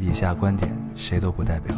[0.00, 1.76] 以下观点谁都不代表，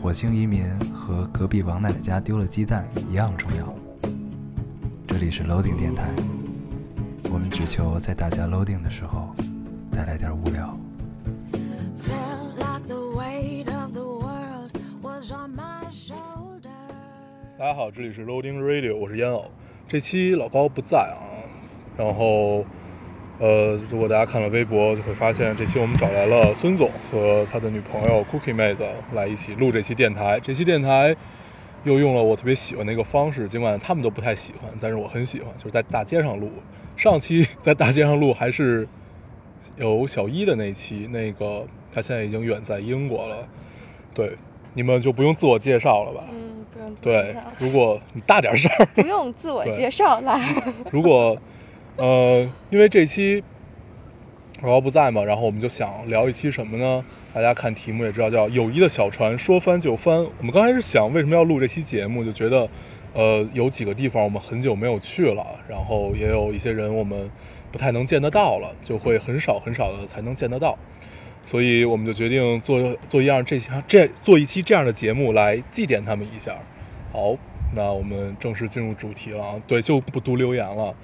[0.00, 3.74] 火星移民和隔壁王奶奶家丢了鸡蛋一样重要。
[5.06, 6.08] 这里是 loading 电台，
[7.30, 9.28] 我们只求在大家 loading 的时候
[9.92, 10.74] 带来点无聊。
[17.58, 19.44] 大家好，这里是 loading radio，我是烟偶。
[19.86, 21.20] 这期老高不在啊，
[21.98, 22.64] 然后。
[23.38, 30.40] 呃，如果大家看了微博，就会发现这期我们找来了孙总和他的女朋友 Cookie 妹子来一起录这期电台。
[30.40, 31.14] 这期电台
[31.84, 36.50] 又用了我特别喜欢的一个方式，尽管他们都不太喜欢，但是我很喜欢，就是在大街上录。
[36.96, 38.88] 上期在大街上录还是
[39.76, 43.46] 有小一的那期，那个他现在已经远在英国了。
[44.14, 44.32] 对，
[44.72, 46.24] 你们就不用自我介绍了吧？
[46.32, 50.40] 嗯，不用自我介对，如果你大点声儿，不用自我介绍来。
[50.90, 51.36] 如果
[51.96, 53.42] 呃，因为这期
[54.60, 57.04] 老高不在嘛，然后我们就想聊一期什么呢？
[57.32, 60.16] 大家看题目也知道，叫“友谊的小船说翻就翻”。
[60.38, 62.68] 我们刚开始想为什么要录这期节目，就觉得
[63.12, 67.30] 呃有几个地方我们很久没有去了，然后也有一些人我们
[67.70, 70.78] 不太能见得到了，就会很少很少的才能见得到。
[71.42, 76.56] 所以我们就决定做做一样这这做一期这样的节目来祭奠他们一下。
[77.12, 77.36] 好，
[77.74, 79.54] 那我们正式进入主题了啊！
[79.66, 80.94] 对，就不读留言了，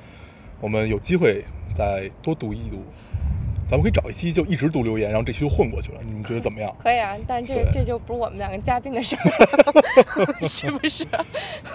[0.62, 2.82] 我们有机会再多读一读。
[3.68, 6.72] 咱们可以找一期就一直读留言，然后这期就混过去了，你们觉得怎么样？
[6.78, 11.04] 可以啊，但这这就不是我们两个嘉宾的事儿， 是不是？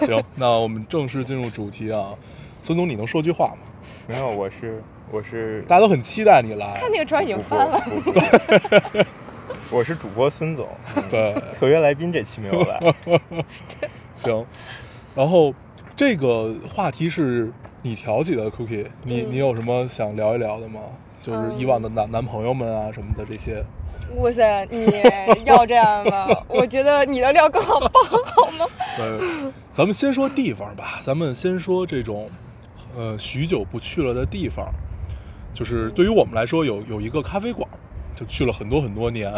[0.00, 2.14] 行，那我们正式进入主题啊。
[2.62, 3.58] 孙总，你能说句话吗？
[4.08, 6.90] 没有，我是我是大家都很期待你来看。
[6.90, 7.80] 那个船已经翻了。
[8.12, 9.04] 对，
[9.70, 12.94] 我是主播孙总， 嗯对，特约来宾这期没有来，
[14.14, 14.46] 行。
[15.16, 15.52] 然后
[15.96, 17.52] 这个话题是
[17.82, 20.80] 你挑起的，Cookie，你、嗯你有什么想聊一聊的吗？
[21.20, 23.64] 就是嗯以往的男男朋友们啊什么的这些。
[24.16, 24.86] 哇塞，你
[25.44, 26.26] 要这样吗？
[26.48, 28.64] 我觉得你的料更好爆，好吗？
[28.96, 32.30] 对，咱们先说地方吧，咱们先说这种，
[32.96, 34.72] 呃，许久不去了的地方，
[35.52, 37.68] 就是对于我们来说有有一个咖啡馆，
[38.16, 39.30] 就去了很多很多年，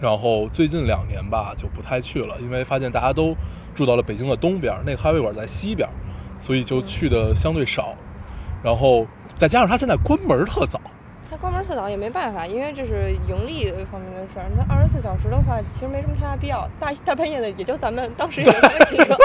[0.00, 3.34] 然后最近两年吧就不太去了，因为发现大家都
[3.74, 5.88] 住到了北京的东边，那个咖啡馆在西边，
[6.38, 7.94] 所以就去的相对少，
[8.62, 10.80] 然后再加上它现在关门特早，
[11.30, 14.46] 他关门特早也没办法，因为这是盈利方面的事儿。
[14.56, 16.68] 那二十四小时的话，其实没什么太大必要。
[16.78, 19.18] 大大半夜的，也就咱们当时 也就咱们几个，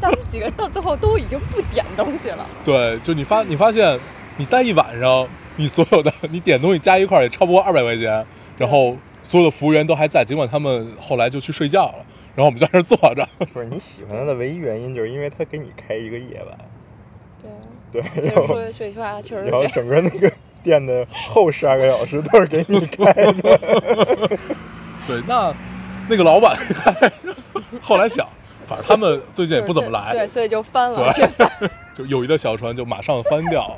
[0.00, 2.44] 咱们几个到最后都已经不点东西了。
[2.64, 3.98] 对，就你发你发现
[4.36, 5.26] 你待一晚上，
[5.56, 8.24] 你所有的你点东西加一块儿也超不过二百块钱，
[8.56, 12.04] 然后所有的服务员都还在，尽管他们后来就去睡觉了，
[12.38, 13.28] 然后我们在那儿坐着。
[13.52, 16.56] 不是你喜欢他的唯一原因，就是因为他给你开一个夜晚，
[17.90, 19.66] 对，对，其实然后说说句话，确实然后。
[19.66, 20.30] 整个那个
[20.62, 23.58] 店的后十二个小时都是给你开的，
[25.04, 25.52] 对，那
[26.08, 26.56] 那个老板
[27.80, 28.24] 后来想，
[28.64, 31.12] 反正他们最近也不怎么来，对，所以就翻了。
[31.12, 33.76] 对就友谊的小船就马上翻掉。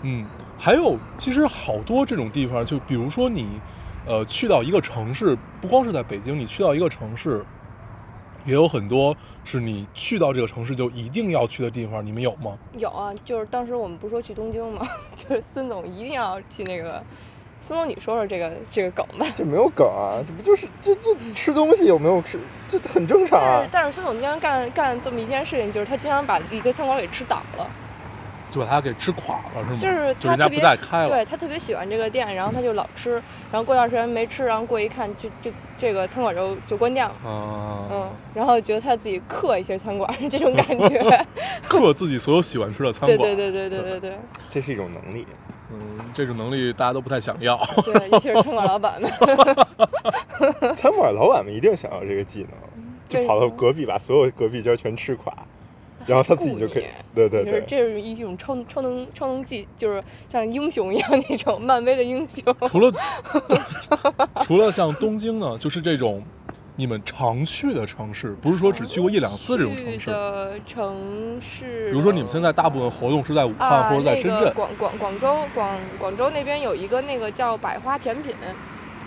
[0.00, 0.24] 嗯，
[0.58, 3.60] 还有其实好多这种地方，就比如说你
[4.06, 7.44] 呃去到一个城市，不光是在北京，你去到一个城市，
[8.44, 12.56] 也有很多是你去到这个城市就一定要去的地方，你们有吗？
[12.78, 14.86] 有啊，就是当时我们不是说去东京吗？
[15.16, 17.02] 就是孙总一定要去那个。
[17.62, 19.26] 孙总，你说说这个这个梗吧。
[19.36, 22.40] 这没有梗啊，这不就是这这吃东西有没有吃，
[22.70, 23.68] 这很正常啊但是。
[23.70, 27.70] 但是孙总经常干干这么一件事情，就是他经常把一个餐馆给吃倒了。
[28.50, 29.78] 就把它给吃垮了，是吗？
[29.80, 31.08] 就是就人家不他特别喜再开了。
[31.08, 33.12] 对他特别喜欢这个店，然后他就老吃，
[33.50, 37.14] 然后过段时间没吃，然后过一看，就就这个餐馆就就关店了。
[37.24, 41.26] 嗯，嗯，然后觉得他自己克一些餐馆这种感觉。
[41.68, 43.16] 克自己所有喜欢吃的餐馆。
[43.16, 44.18] 对对对对对对对
[44.50, 45.26] 这是一种能力，
[45.72, 45.78] 嗯，
[46.12, 47.56] 这种能力大家都不太想要。
[47.84, 49.10] 对，尤其是餐馆老板们。
[50.74, 52.50] 餐馆老板们一定想要这个技能，
[53.08, 55.32] 就跑到隔壁把所有隔壁家全吃垮，
[56.06, 56.84] 然后他自己就可以，
[57.14, 62.54] 对对就是对，这是一种超超能超能技，就是像英雄一样那种漫威的英雄。
[62.68, 62.92] 除了
[64.44, 66.22] 除了像东京呢，就是这种
[66.76, 70.10] 你们常去的城市，不是说只去过一两次这种城市。
[70.10, 78.54] 的城市，比如说你们现在大部分活动是在武汉啊，或者在深圳，那个广广广州广广州那边有一个那个叫百花甜品，那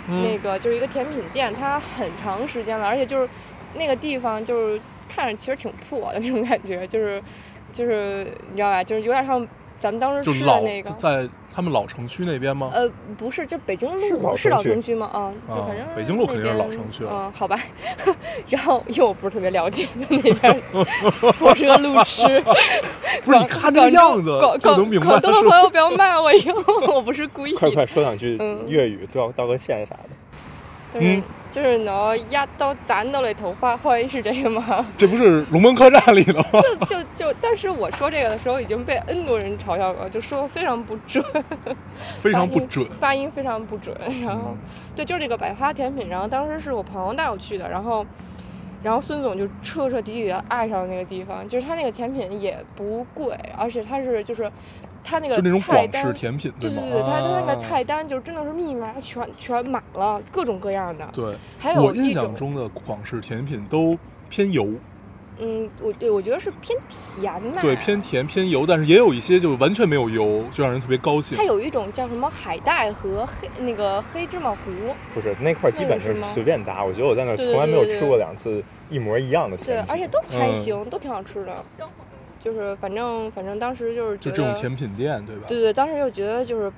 [0.08, 3.28] 嗯，个就是一个甜品店，它很长时间了，而且就是
[3.76, 4.80] 那个地方就是
[5.14, 7.22] 看着其实挺破的那种感觉，就是
[7.72, 9.46] 就是你知道吧，就是有点像
[9.80, 12.72] 咱们当时是老吃的那个，在他们老城区那边吗？
[12.74, 15.06] 呃，不是，就北京是路是老老城区吗？
[15.14, 17.60] 啊，就啊反正北京路肯定是老城区了嗯，好吧。
[18.50, 20.62] 然后因为我不是特别了解那边，
[21.40, 22.44] 我是个路痴。
[23.24, 26.56] 不是看样子广就能明白广东的朋友不要骂我哟，
[26.92, 27.54] 我不是故意。
[27.54, 30.10] 快快说两句嗯粤语，道道个歉啥的。
[30.94, 34.84] 就是嗯就是拿压刀斬到你頭髮灰是这个吗？
[34.98, 36.46] 这不是龙门客栈里的吗？
[36.88, 41.24] 就就就，但是我说这个的时候已经被 N 多人嘲笑过，就说非常不准，
[42.20, 42.84] 非常不准。
[43.00, 43.96] 发音非常不准。
[44.24, 44.58] 然后嗯
[44.96, 48.04] 對，就是这个百花甜品，然后当时是我朋友带我去的，然后
[48.82, 54.52] 然后孙总就彻彻底底的爱上了那个地方，就是他那个甜品也不贵，而且他是就是
[55.14, 56.52] 它那個就那种广式甜品？
[56.60, 61.08] 对对对，它它那个啊菜单就真的是密麻全全满了，各种各样的。
[61.14, 63.96] 对，还有我印象中的广式甜品都
[64.28, 64.68] 偏油，
[65.38, 67.62] 嗯，我对我觉得是偏甜吧。
[67.62, 68.02] 对，偏。
[68.02, 71.44] 甜偏油，但是也有一些就完全没有油，就让人特别高兴它。
[71.44, 74.58] 有一种叫什么海带和黑那个黑芝麻糊，
[75.14, 79.92] 不是那块儿基本是随便搭，我觉得我在那儿对对从来没有对对吃过两次一模一样的对甜，品。
[79.92, 81.64] 而且都还嗯行，都挺好吃的。
[82.44, 85.44] 就是反正反正当时就是就这种甜品店，对吧？
[85.48, 86.70] 对对，当时就觉得就是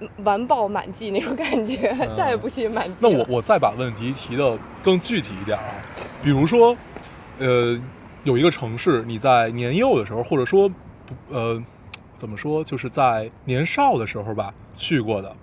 [0.00, 2.94] 嗯完爆满记那种感觉，再也不信满记。
[3.00, 5.64] 那我我再把问题提的更具体一点啊，
[6.22, 6.76] 比如说，
[7.38, 7.80] 呃，
[8.24, 10.74] 有一个城市你在年幼的时候，或者说不
[11.30, 11.62] 呃，
[12.16, 15.34] 怎么说，就是在年少的时候吧去过的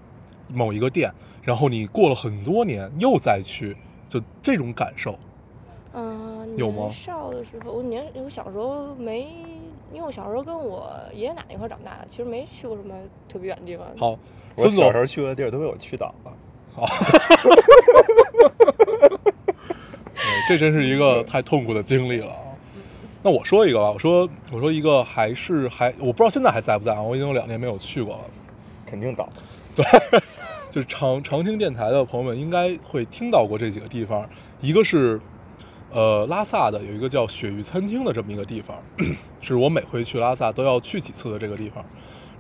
[0.48, 1.12] 某一个店，
[1.42, 3.76] 然后你过了很多年又再去，
[4.08, 5.18] 就这种感受。
[5.94, 9.28] 嗯，有吗年少的时候，我年我小时候没，
[9.94, 12.96] 因为我小时候跟我爷爷奶奶一块长大的，其实没去过什么
[13.28, 13.86] 特别远的地方。
[13.98, 14.18] 好，
[14.56, 16.32] 我小时候去过的地儿都被我去倒了。
[20.14, 22.40] 对，这真是一个太痛苦的经历了啊。
[23.22, 28.22] 那我说一个吧，我说我说一个还是还我不知道现在还在不在啊，我已经有两年没有去过了。
[28.86, 29.28] 肯定倒。
[29.76, 29.86] 对
[30.70, 34.28] 就是常常听电台的朋友们应该会听到过这几个地方，
[34.62, 35.20] 一个是
[35.92, 38.78] 呃拉萨的有一个叫雪域餐厅的这么一个地方，
[39.42, 41.84] 是我每回去拉萨都要去几次的这个地方，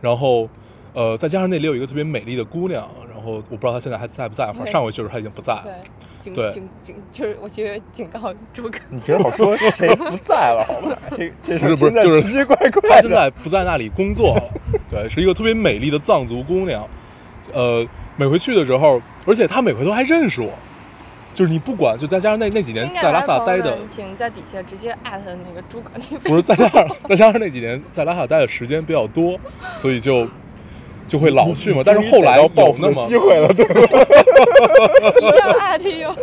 [0.01, 0.47] 然后
[0.93, 5.63] 呃再加上那里有一个特别美丽的姑娘，然后我不知道她现在还在不在，反正上回去的时候她已经不在了。
[5.63, 5.73] 对，
[6.19, 8.79] 警对警警，就是我觉得警告诸葛。
[8.89, 10.97] 你平时好说谁不在了，好吧？
[11.17, 12.89] 这 这不是不是就是奇奇怪怪。
[12.89, 14.43] 她现在不在那里工作了，
[14.89, 16.87] 对，是一个特别美丽的藏族姑娘。
[17.53, 20.53] 呃，每回去的时候，而且她每回都还认识我，
[21.33, 29.39] 就是你不管，就再加上那那几年在拉萨待的，们请在底下直接艾特那个诸葛那不是再加上 再加上那几年在拉萨待的时间比较多，
[29.77, 30.27] 所以就
[31.07, 31.81] 就会老去嘛。
[31.85, 32.49] 但是后来有
[32.79, 33.73] 那么机会了，对吧？
[35.17, 36.15] 一定要艾特哟，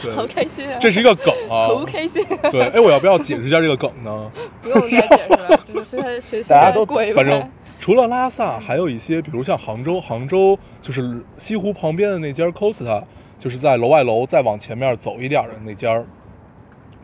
[0.00, 0.78] 对好开心啊！
[0.80, 2.50] 这是一个梗啊好，开心啊！
[2.50, 4.30] 对，哎，我要不要解释一下这个梗呢？
[4.62, 7.52] 不用再解释了，就是随随随随大家都便过一反正遍。
[7.78, 13.02] 除了拉萨，还有一些，比如像杭州，杭州就是西湖旁边的那家 Costa，
[13.38, 16.02] 就是在楼外楼再往前面走一点的那家，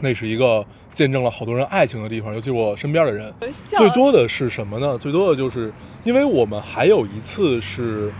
[0.00, 3.32] 那是一个见证了好多人爱情的地方，尤其我身边的人。
[3.71, 4.99] 最多的是什么呢？
[4.99, 5.73] 最多的就是
[6.03, 8.12] 因为我们还有一次是，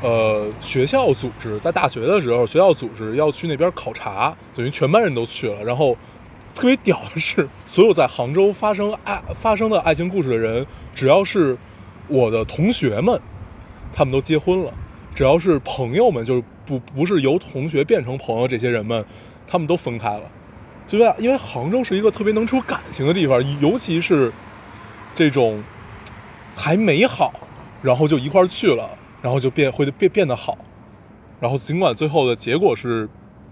[0.00, 5.64] 呃，学校组织在大学的时候，学校组织要去那边考察，等于全班人都去了。
[5.64, 5.96] 然后
[6.54, 10.64] 特别屌的是，所有在杭州发生爱发生的爱情故事的人，
[10.94, 11.58] 只要是
[12.08, 13.20] 我的同学们，
[13.92, 14.72] 他们都结婚了；
[15.14, 19.04] 只要是朋友们，就是不不是由同学变成朋友这些人们，
[19.46, 20.22] 他们都分开了。
[20.86, 24.32] 就因为因为杭州是一个特别能出感情的地方，尤其是
[25.14, 25.62] 这种
[26.54, 27.32] 还没好，
[27.82, 28.88] 然后就一块儿去了，
[29.20, 30.56] 然后就变会变变得好，
[31.40, 33.08] 然后尽管最后的结果是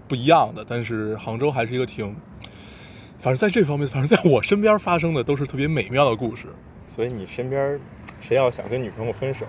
[0.07, 2.15] 不一样的，但是杭州还是一个挺，
[3.19, 6.47] 反正在这方面，反正在我身边发生的都是特别美妙的故事。
[6.87, 7.77] 所以你身边
[8.27, 9.45] 谁要想跟女朋友分手，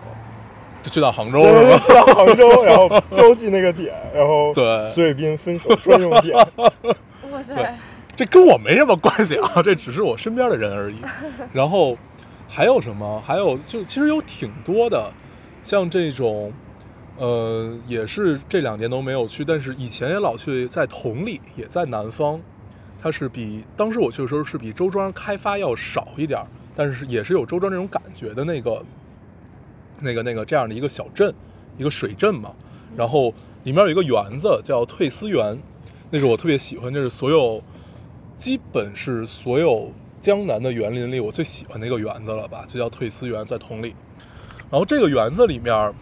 [0.83, 1.85] 就去到杭州就是吧？
[1.89, 6.37] 到杭州，然后标记那个点，然后对隋斌分手专用点。
[7.33, 7.75] 哇塞，
[8.15, 10.97] 这跟我没什么关系啊，这只是我身边的人而已。
[11.55, 11.97] 然后
[12.49, 13.23] 还有什么？
[13.27, 15.11] 还有就其实有挺多的，
[15.63, 16.53] 像这种，
[17.17, 22.39] 呃，也是这两年都没有去，但是以前也老去，在同里，也在南方，
[23.03, 28.85] 它是比当时我去的时候是比周庄开发要少一点儿，但是也是有周庄这种感觉的那个，
[30.01, 31.35] 那个那个这样的一个小镇，
[31.79, 32.53] 一个水镇嘛。
[32.95, 33.33] 然后
[33.65, 35.59] 里面有一个园子叫退思园，
[36.11, 37.63] 那是我特别喜欢，这是所有
[38.37, 39.91] 基本是所有
[40.21, 43.95] 江南的园林里我最喜欢的一个园子了吧，就叫退思园，在同里。
[44.71, 45.95] 然后这个园子里面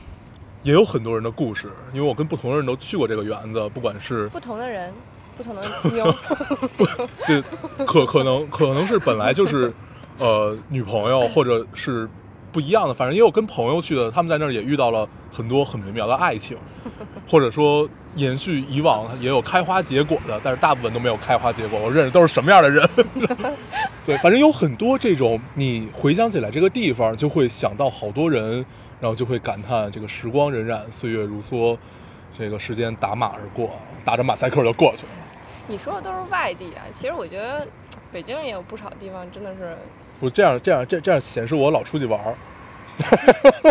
[0.62, 4.93] 也有很多人的故事，因为我跟不同的人都去过这个园子，不管是 不同的人，
[5.37, 5.62] 不同的
[5.93, 6.14] 妞，
[7.28, 9.73] 就可可能可能是本来就是
[10.18, 12.09] 呃女朋友，或者是
[12.52, 16.56] 不一样的，反正也有跟朋友去的，他们在那儿也遇到了很多很美妙的爱情，
[17.28, 21.78] 或者说延续以往也有开花结果的，但是大部分都没有开花结果。
[21.78, 22.88] 我认识都是什么样的人？
[24.06, 28.64] 对，反正有很多这种，你回想起来这个地方，就会想到好多人，
[29.00, 31.76] 然后就会感叹这个时光荏苒，岁月如梭，
[32.37, 33.71] 这个时间打马而过，
[34.04, 35.09] 打着马赛克就过去了。
[35.66, 37.66] 你说的都是外地啊，其实我觉得
[38.12, 39.76] 北京也有不少地方真的是
[40.21, 42.35] 不这样，这样，这这样显示我老出去玩儿。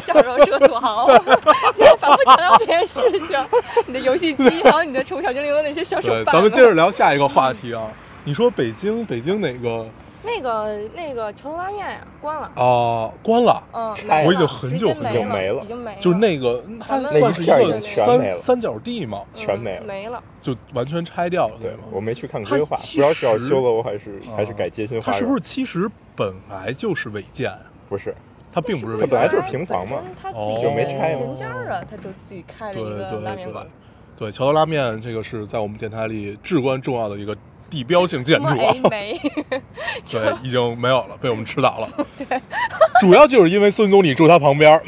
[0.06, 1.08] 小时候是个土豪，
[1.78, 3.48] 你还反复强调这件事情。
[3.88, 6.34] 你的游戏机，还有你的宠物小精灵的那些小手对，办。
[6.36, 7.84] 咱们接着聊下一个话题啊。
[8.26, 9.88] 你说北京，北京哪个
[10.24, 12.52] 那个那个桥头拉面呀，关了。
[12.56, 13.64] 啊、关了？
[13.74, 16.02] 嗯，我已经很久很久没了已经没了。
[16.02, 20.24] 就是那个，它咱们算是一个那一片已经全没了三三角地嘛，嗯全没了没了。
[20.42, 21.80] 就完全拆掉了，对吗？
[21.92, 25.14] 我没去看规划，不其知道是要实修楼还是还是啊改街心花园。
[25.14, 27.60] 它是不是其实本来就是违建啊？
[27.90, 28.16] 不是？
[28.54, 33.68] 它并不是违建它本来就是平房嘛他自哦己就没拆嘛人家儿啊，他就自己开了对一个对对拉面馆。
[34.16, 37.36] 对，桥头拉面这个是在我们电台里至关重要的一个
[37.74, 38.56] 地标性建筑啊。
[38.92, 39.20] 没？
[40.08, 41.90] 对，已经没有了，被我们吃倒了。
[42.16, 42.40] 对，
[43.02, 44.84] 主要就是因为孙总你住他旁边儿，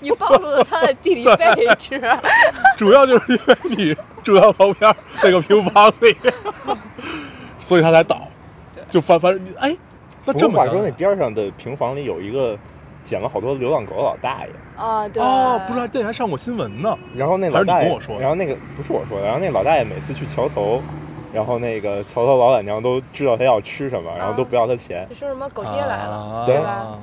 [0.00, 2.00] 你暴露了他的地理位置。
[2.78, 6.16] 主要就是因为你住他旁边那个平房里，
[7.58, 8.22] 所以他才倒。
[8.88, 9.76] 就反反正你哎，
[10.24, 12.58] 那不这么话说，那边上的平房里有一个
[13.04, 15.22] 捡了好多流浪狗的老大爷，啊，对。
[15.22, 16.98] 哦，不是，还那还上过新闻呢。
[17.14, 20.82] 然后那老大爷跟我说，然后那个不是我说的，然后那老大爷每次去桥头，
[21.32, 25.06] 然后那个桥头老板娘都知道他要吃什么，然后都不要他钱。
[25.08, 26.98] 你说什么狗爹来了，啊对吧？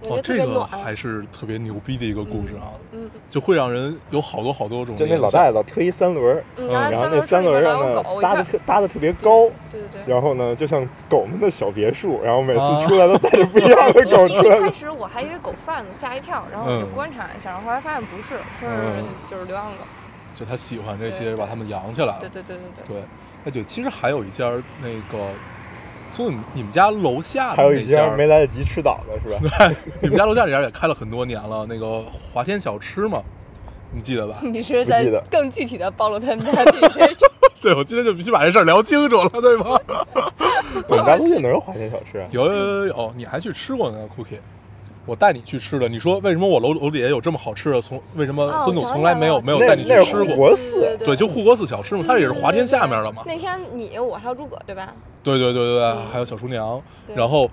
[0.00, 0.64] 我觉哦，得这个。
[0.64, 5.04] 还是特别牛逼的一个故事啊，嗯就会让人有好多好多种就。
[5.06, 10.14] 那老大爷老推一三轮儿，嗯，嗯然然后后那三轮儿上上呢搭的的特搭的特别高，对对对。
[10.14, 14.70] 然后呢就像狗们的小别墅，然后每啊次出来都带着不一样的 狗出一开。
[14.70, 19.78] 始我还以为狗贩子，吓一跳，然后我就嗯观察一下，然后后来发现不是，是嗯就是流浪狗。
[20.32, 22.18] 就他喜欢这些，把他们养起来了。
[22.20, 22.96] 对对对对对。
[23.00, 23.02] 对，
[23.48, 24.44] 哎对，其实还有一家
[24.82, 25.30] 那个，
[26.12, 29.40] 就你们你们家楼下的还有一家家没来得及吃倒的是吧？
[29.40, 33.22] 对 你们家楼下这家也开了很多年了，那个华天小吃嘛，
[33.90, 34.36] 你记得吧？
[34.44, 36.52] 你是在更具体的暴露他们家。
[37.58, 39.80] 对，我今天就必须把这事儿聊清楚了，对吗？
[40.88, 42.28] 我们家楼下哪有华天小吃啊？
[42.30, 44.38] 有有有有，有你还去吃过呢，Cookie？
[45.08, 45.88] 我带你去吃的。
[45.88, 47.80] 你说为什么我楼楼底下有这么好吃的？
[47.80, 50.36] 从为什么哦孙总从来没有没有带你去吃过？
[50.36, 53.22] 国寺对对，就护国寺小吃嘛，它也是华天下面的嘛。
[53.24, 54.92] 那天你我还有诸葛对吧？
[55.22, 56.80] 对对对对对，嗯还有小厨娘。
[57.14, 57.50] 然后，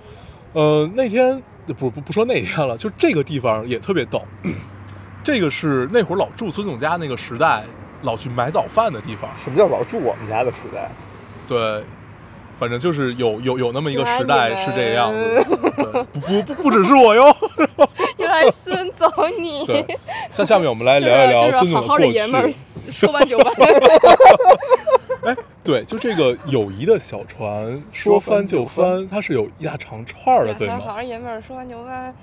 [0.52, 4.22] 呃，那天不不不说那天了，就这个地方也特别逗。
[5.24, 7.64] 这个是那会儿老住孙总家那个时代，
[8.04, 9.30] 老去买早饭的地方。
[9.42, 10.92] 什么叫老住我们家的时代？
[11.48, 11.84] 对，
[12.58, 15.12] 反正就是有有有那么一个时代是这样
[16.14, 17.36] 不不不不只是我哟。
[18.18, 19.10] 原来孙总
[19.42, 19.86] 你 对，
[20.32, 23.54] 下下面我们来就是聊一聊孙总过的爷们儿去。，说完就完。
[25.24, 30.94] 哎，对，就这个友谊的小船，说翻就翻，它是有一大长串儿的，对吗好吗？
[30.94, 32.16] 好爷们儿说完就完。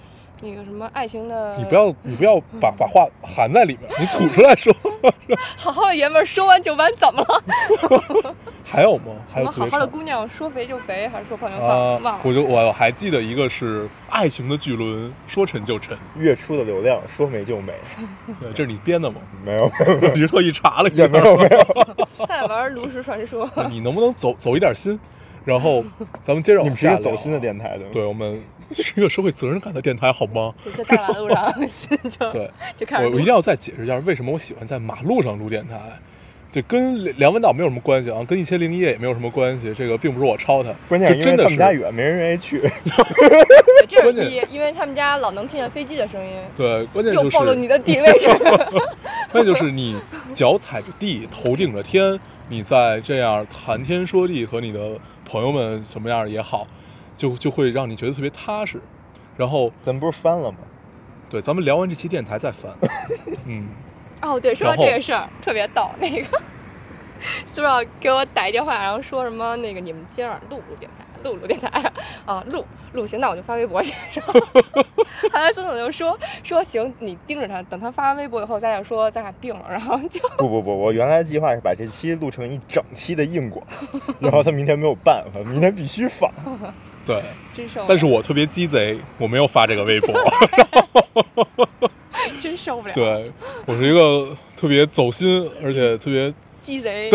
[0.44, 4.74] 那个什么爱情的，你不要你不要把 把话含在里面，你吐出来说。
[5.56, 8.34] 好好的爷们儿说完就完，怎么了？
[8.64, 9.12] 还有吗？
[9.32, 12.02] 还有什么好好的姑娘说肥就肥，还是说胖就啊胖？
[12.02, 12.20] 忘，了。
[12.24, 17.72] 我就我还记得一个是爱情的巨轮，说沉就沉，月初的流量说没就没，
[18.40, 19.20] 对，这是你编的吗？
[19.44, 19.70] 没有
[20.12, 23.48] 你是特意查了一下也没有没有，他在玩炉石传说。
[23.70, 24.98] 你能不能走走一点心？
[25.44, 25.84] 然后
[26.20, 27.90] 咱们接着往你们是一下走心的电台对吗？
[27.92, 28.40] 对我们
[28.74, 30.54] 是一个社会责任感的电台，好吗？
[30.64, 31.52] 就在大马路上
[32.08, 35.78] 就对，就开始我我一定要再解释一下，为什么我喜欢在马路上录电台。
[36.50, 39.72] 这跟梁梁文道没有什么关系啊，跟一千零一夜也没有什么关系。
[39.72, 42.60] 这个并不是我抄他，关键是因为这真的是他们家远，没人愿意去。
[42.60, 48.28] 对这 关键是一，因为他们家老能听见飞机的声音，对，关键就是暴露你的地理位置。
[49.32, 49.98] 关键就是你
[50.34, 54.90] 脚踩着地，头顶着天，你在这样谈天说地，和你的
[55.24, 56.68] 朋友们什么样也好，
[57.16, 58.80] 就就会让你觉得特别踏实。
[59.36, 60.58] 然后，咱们不是翻了吗？
[61.30, 62.70] 对，咱们聊完这期电台再翻。
[63.46, 63.68] 嗯，
[64.20, 66.42] 哦，对，说到这个事儿特别逗，那个
[67.46, 71.68] 苏少给我打一电话，然后说什么那个你们今晚录不录电台，录不录电台
[72.26, 72.44] 啊？
[72.50, 73.92] 录录行，那我就发微博去。
[74.14, 74.32] 然后
[75.32, 83.66] 后来孙总就说说行，你盯着他，等他发完微博以后，咱俩说咱俩定了，然后就不不不，我原来计划是把这期录成一整期的硬广，
[84.20, 86.30] 然后他明天没有办法，明天必须发。
[87.06, 87.22] 对。
[87.54, 90.14] 真受不了，但是我特别鸡贼，我没有发这个微博。
[92.40, 93.30] 真受不了，对
[93.66, 97.10] 我是一个特别走心，而且特别鸡贼。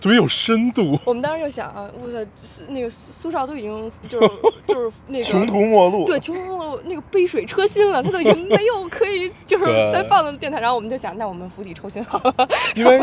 [0.00, 0.98] 特别有深度。
[1.06, 2.18] 我们当时就想，啊我操，
[2.68, 4.28] 那个苏少都已经就是
[4.68, 12.48] 就是那个穷途末路，对，穷途末路那个杯水车薪了，他都已经 没有可以就是再放的电台，然后我们就想，那我们釜底抽薪好了。
[12.74, 13.00] 因为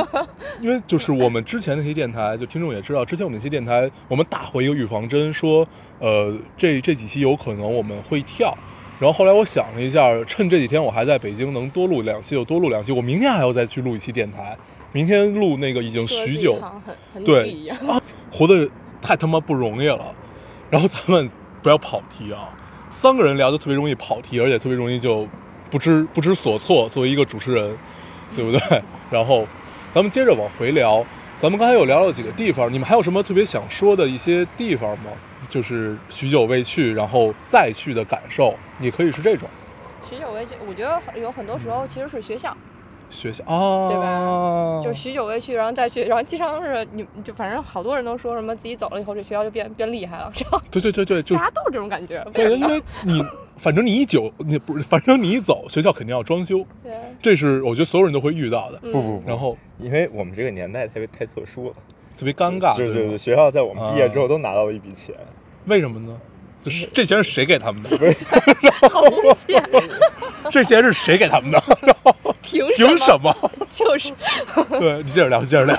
[0.62, 5.68] 因为就是我们之前那些电台，就听众也知道，之前我们那些电台，我们打过一个预防针，说
[6.00, 8.56] 呃这这几期有可能我们会跳。
[9.00, 12.92] 然后后来我想了一下，趁这几天我还在北京，能多录两期就多录两期。
[12.92, 14.58] 我明天还要再去录一期电台，
[14.92, 16.62] 明天录那个已经许久
[17.24, 17.72] 对
[18.30, 18.70] 活得
[19.02, 20.14] 太他妈不容易了。
[20.70, 21.30] 然后咱们
[21.64, 22.50] 不要跑题啊，
[22.90, 25.26] 三个人聊就特别容易跑题，而且特别容易就
[25.72, 26.90] 不知不知所措。
[26.90, 27.78] 作为一个主持人，
[28.36, 28.82] 对不对？
[29.10, 29.48] 然后
[29.92, 31.06] 咱们接着往回聊，
[31.38, 35.06] 咱们刚才有聊了几个地方，你们还有什么特别想说的一些地方吗？
[35.50, 39.50] 就是许久未去，然后再去的感受，你可以是这种。
[40.08, 42.56] 许久未去，我觉得有很多时候其实是学校，
[43.10, 44.82] 学校哦，对吧？
[44.84, 52.26] 就许久未去，然后再去，然后经常是你就反正好多人都说什么自己走了以后这学校就变变厉害了，然后对对对对，就大家都是这种感觉。
[52.34, 53.24] 对，因为你
[53.58, 58.92] 反正你一久，你不是，反正你一走，学校肯定要装修，对，这是我觉得所有人都会遇到的，嗯。
[58.92, 61.74] 不不不，然后因为我们这个年代特别太特殊了，
[62.18, 65.14] 特别尴尬，对对对吗就是学校在我们毕业之后啊都拿到了一笔钱，
[65.70, 66.18] 为什么呢？
[66.62, 67.90] 就是这钱是谁给他们的？
[68.90, 69.64] 好无解，
[70.52, 71.64] 这钱是谁给他们的？
[72.42, 73.34] 凭 凭什么？
[73.42, 73.52] 么？
[73.74, 74.12] 就是
[74.78, 75.78] 对你接着聊，接着聊，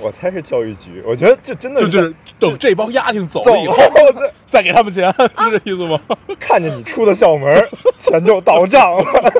[0.00, 6.00] 我猜是教育局，我觉得这真的就就是等这帮丫挺走走了以后，了，再给他们钱，是这意思吗？
[6.40, 7.62] 看着你出的校门，
[8.00, 9.32] 钱就到账了。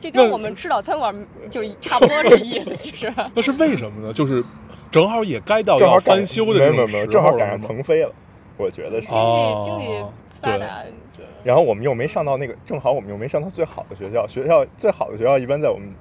[0.00, 1.14] 这跟我们吃早餐馆
[1.50, 3.12] 就差不多这意思，其实。
[3.34, 4.12] 那是为什么呢？
[4.12, 4.44] 就是
[4.94, 8.12] 正好也该到要正好赶翻修的没有没有没有，这种时正好赶上腾飞了，
[8.56, 9.08] 我觉得是。
[9.08, 10.04] 经哦济经济
[10.40, 10.84] 发对达，
[11.42, 15.92] 然后我们又没上到那个，正好我们又没上到最好的学校，学校最好的学校一般在我们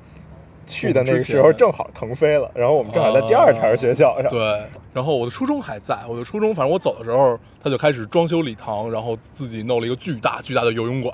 [0.65, 4.29] 去的那个时候正好腾飞了，然后我们正好在第二茬学校上。
[4.29, 11.13] 对，然后我的初中还在，我的初中反正我走的时候，他就开始装修礼堂，然后自己弄了一个巨大巨大的游泳馆，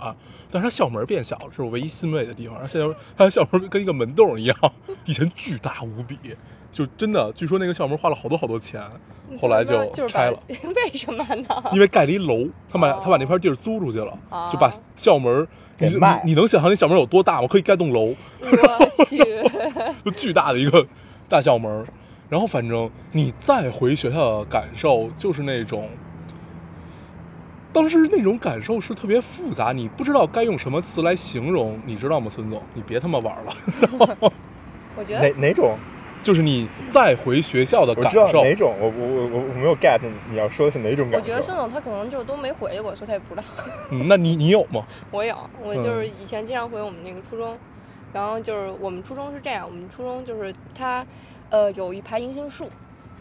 [0.52, 2.68] 但是他校门变小了，是我唯一欣慰的地方。
[2.68, 4.58] 现在他的校门跟一个门洞一样，
[5.06, 6.18] 以前巨大无比，
[6.72, 8.82] 就真的据说那个校门花了好多好多钱，
[9.40, 10.40] 后来就就是拆了。
[10.48, 11.64] 把 为什么呢？
[11.72, 15.48] 因为盖了一楼，他把哦他把那片地儿租出去了，哦就把校门，
[15.78, 17.48] 你给卖你你能想象那校门有多大吗？
[17.48, 19.18] 可以盖栋楼，我去，
[20.06, 20.86] 就巨大的一个
[21.28, 21.86] 大校门。
[22.30, 25.90] 然后反正你再回学校的感受就是那种，
[27.74, 32.62] 当时那种感受是特别复杂，你不知道该用什么词来形容，你知道吗，孙总？
[32.76, 33.54] 你别他妈玩了，
[34.22, 34.30] 哪
[34.96, 35.76] 我觉得哪哪种？
[36.24, 38.44] 就是你再回学校的我知道感受。
[38.44, 41.28] 哪种，我我我我我没有 get 你你要说的是哪种我感受？
[41.28, 43.48] 觉得孙总他可能就都没回过，所以他也不知道。
[43.92, 44.86] 嗯，那你你有吗？
[45.12, 47.58] 我有，我就是嗯以前经常回我们那个初中，
[48.14, 51.06] 然后就是我们初中是这样，我们初中就是它，
[51.50, 52.70] 呃，有一排银杏树。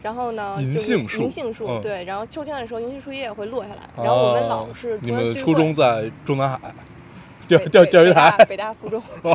[0.01, 3.81] 然后呢，银杏树银杏树嗯对，然后秋天的时候，银杏树叶会落下来。
[3.97, 6.57] 然后我们老是啊你们初中在中南海
[7.49, 9.03] 钓北钓钓鱼北北大台，北大附中，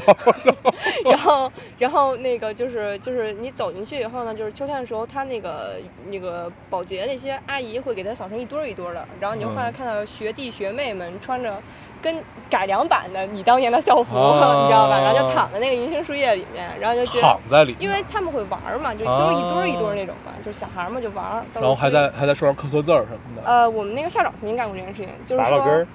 [1.06, 5.78] 然后然后那个就是就是你走进去以后呢，就是秋天的时候，他那个
[6.10, 11.58] 那个保洁那些阿姨会给他扫成一堆儿一堆儿的，然后你就会嗯看到学弟学妹们穿着
[12.02, 12.16] 跟
[12.50, 15.00] 改良版的你当年的校服，啊 你知道吧？
[15.00, 17.40] 然后就躺在那个银杏树叶里面，然后就觉得躺。
[17.50, 21.44] 在里面，因为他们会玩儿嘛，就都是一堆儿一堆儿那种嘛，就是小孩儿嘛就玩儿。
[21.54, 23.42] 到时候然后还在还在树上刻刻字儿什么的。
[23.44, 25.86] 呃，我们那个校长曾经干过这件事情，就是说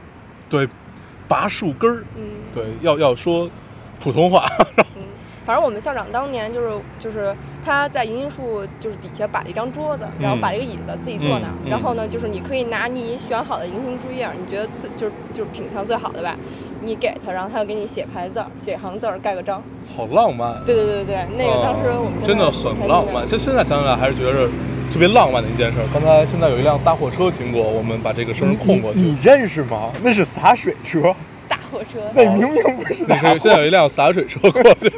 [0.50, 0.66] 对，
[1.28, 3.48] 拔树根儿，嗯，对，要要说
[4.00, 4.48] 普通话。
[4.96, 5.02] 嗯，
[5.44, 11.68] 反正我们校长当年就是就是他在银杏树就是底下摆了一张桌子，然后嗯摆了一个椅子自己坐那儿，嗯。
[11.68, 16.36] 嗯然后呢就是你可以拿你选好的银杏树叶儿，你觉得最就是就是品相最好的吧，
[16.82, 19.62] 你给他，然后他就给你写排字儿，写行字儿，盖个章。
[19.96, 20.62] 好浪漫。
[20.64, 24.46] 对对对对对，那个当时我们嗯真的很浪漫，现现在想起来还是觉得
[24.92, 25.86] 特别浪漫的一件事儿。
[25.92, 29.00] 刚才现在有一辆大货车经过，我们把这个声儿控过去。
[29.00, 29.90] 你你认识吗？
[30.02, 31.14] 那是洒水车，
[31.48, 32.00] 大货车。
[32.14, 34.88] 那明明不是那洒是现在有一辆洒水车过去，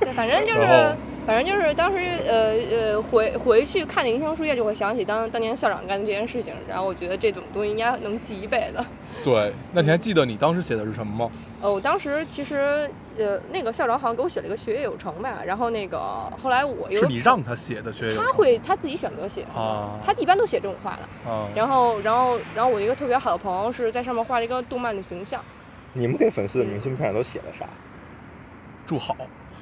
[0.00, 0.96] 对，反正就是
[1.28, 8.82] 反正就是当时呃呃回回去看那银杏树叶，就会想起当当年校长干的这件事情，然后我觉得这种东西应该能记一辈子。
[9.22, 11.30] 对，那你还记得你当时写的是什么吗？
[11.60, 15.98] 呃， 我当时其实呃那个校长好像给我写了一个学业有成吧，然后那个
[16.42, 21.30] 后来我又是你让他写的学友他会他自己选择写，啊他一般都写这种话的。
[21.30, 25.42] 啊，然后然后然后我一个特别好的朋友是在上面画了一个动漫的形象，
[25.92, 27.66] 你们给粉丝的明信片都写了啥？
[28.86, 29.14] 祝好，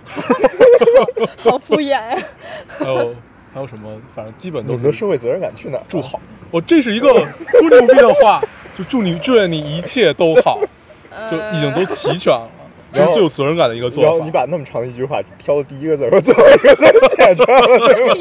[1.38, 2.16] 好敷衍呀。
[2.78, 3.14] 还有
[3.54, 3.90] 还有什么？
[4.14, 5.84] 反正基本都是们的社会责任感去哪儿？
[5.88, 6.20] 祝好。
[6.50, 8.40] 我这是一个多牛逼的话，
[8.76, 10.60] 就祝你祝愿你一切都好，
[11.30, 12.48] 就已经都齐全了。
[12.92, 14.08] 这是最有责任感的一个做法。
[14.08, 18.16] 然后你把那么长的一句话挑的第一个字儿和最后一个字儿写出来了，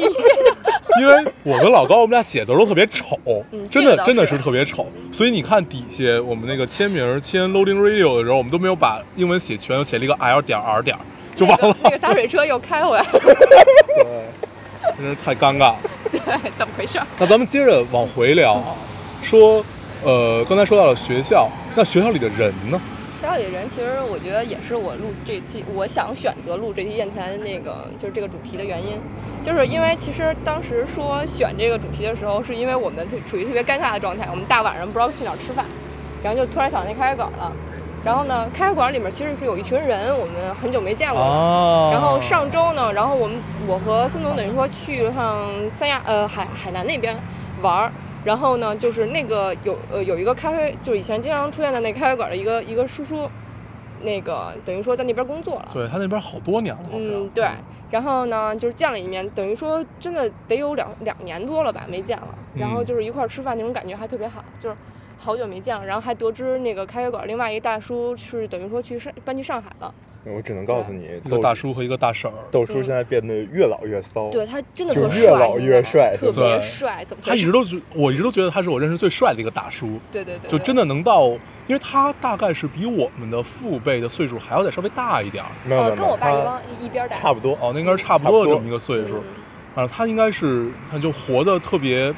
[1.00, 3.16] 因为我跟老高，我们俩写字都特别丑，
[3.52, 4.86] 嗯真的真的是特别丑。
[5.12, 10.96] 所以你看底下我们那个签名签 Loading Radio 的时候，我们都没有把英文写全，写了一个 L 点 R 点
[11.36, 11.68] 就完了。
[11.68, 13.08] 那个那个洒水车又开回来了，
[13.94, 14.04] 对，
[14.98, 15.76] 真是太尴尬了。
[16.10, 16.20] 对，
[16.56, 16.98] 怎么回事？
[17.18, 18.74] 那咱们接着往回聊啊，
[19.22, 19.64] 说，
[20.02, 22.80] 呃，刚才说到了学校，那学校里的人呢？
[23.20, 29.00] 学校里的人，其实我觉得也是我录这期，我想选择录这期电台的那个就是这个主题的原因，
[29.42, 35.64] 就是因为其实当时说选这个主题的时候，是因为我们特处于特别尴尬的状态，我们大晚上不知道去哪儿吃饭，
[36.22, 37.52] 然后就突然想到那开饭馆了，
[38.06, 41.26] 然后呢，咖啡馆里面其实是有一群人，我们很久没见过了。
[41.26, 47.16] 哦然后上周呢，然后我们我和孙总等于说去了趟三亚呃海海南那边
[47.62, 47.90] 玩儿，
[48.24, 53.28] 然后呢就是那个有呃有一个咖啡，就是以前经常出现在那咖啡馆的一个一个叔叔，
[54.02, 57.10] 那个等于说在那边工作了，对他那边好多年了，好像。
[57.10, 57.48] 嗯对，
[57.90, 64.76] 然后呢就是见了一面，等于说真的得有两两年多了吧没见了，然后嗯就是一块儿吃饭那种感觉还特别好，就是。
[65.18, 69.92] 好久没见了，然后还得知那个咖啡馆另外一个大叔是等于说去上搬去上海了，
[70.24, 74.30] 我只能告诉你，一个大叔和一个大婶儿，豆叔现在变得越老越骚。
[74.30, 81.28] 对他真的就特帅，越老越帅特别帅，怎么他一直都觉，我一直都觉得他是我认识最帅的一个大叔，对对对，就真的能到，
[81.66, 87.54] 因为他大概是比我们的父辈的岁数还要再稍微大一点儿，呃跟我爸一帮一一边儿大，差不多。
[87.60, 89.22] 哦，那应该是差不多的这么一个岁数，
[89.76, 92.12] 嗯啊，他应该是他就活得特别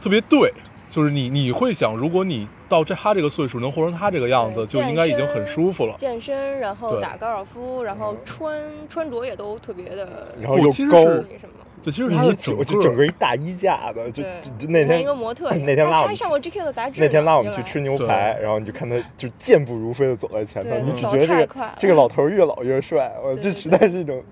[0.00, 0.52] 特别对，
[0.94, 5.96] 就是你你会想，如果你到这他这个岁数能活成他这个样子，就应该已经很舒服了。
[5.98, 8.56] 健身，然后打高尔夫，然后穿
[8.88, 11.54] 穿着也都特别的然后又高，我其实是那个什么。
[11.82, 24.22] 对，其实他的整个，就整个一大衣架子，就就就那天一个天模特， 那天拉我们上过 GQ 的杂志，那天拉我们去吃牛排，然后你就看他就健步如飞的走在前头，你只觉得这个这个老头越老越帅，我这实在是一种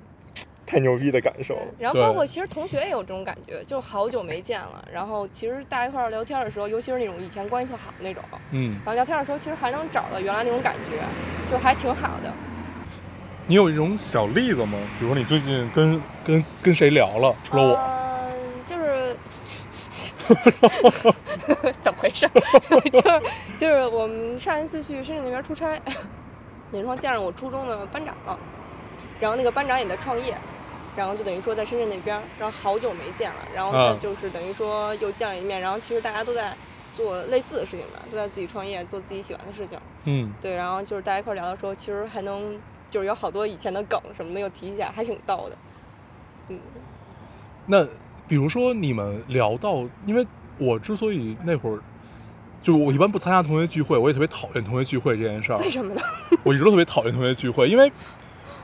[0.73, 1.67] 太牛逼的感受了。
[1.79, 10.97] 然后包括其实同学也有这种感觉，就好久没见了，然后其实大家一块儿聊天的时候，尤其是那种以前关系特好的那种，嗯，然后聊天的时候其实还能找到原来那种感觉，
[11.53, 12.33] 就还挺好的。
[13.47, 14.79] 你有一种小例子吗？
[14.99, 17.37] 比如说你最近跟跟跟谁聊了？
[17.45, 18.33] 除了我，嗯，
[18.65, 19.15] 就是
[21.83, 22.27] 怎么回事？
[22.91, 23.23] 就是
[23.59, 25.79] 就是我们上一次去深圳那边出差，
[26.73, 28.39] 那时候见着我初中的班长了，
[29.21, 30.35] 然后那个班长也在创业，
[30.97, 36.55] 然后就等于说在深圳那边，然后好久没见了，然后他嗯就是等于说又见了一面，然后其实大家都在
[36.97, 39.79] 做类似的事情吧，都在自己创业，做自己喜欢的事情。
[40.05, 42.59] 嗯，对，然后就是大家一块聊的时候，其实还能
[42.91, 45.57] 就是有好多以前的梗什么的又提起来，还挺逗的。
[46.49, 46.59] 嗯，
[47.67, 47.85] 那
[48.29, 50.27] 比如说你们聊到，因为
[50.59, 51.79] 我之所以那会儿。
[52.63, 55.59] 就我一般不参加同学聚会，我也特别讨厌同学聚会这件事儿。
[55.59, 56.01] 为什么呢？
[56.45, 57.91] 我一直都特别讨厌同学聚会，因为，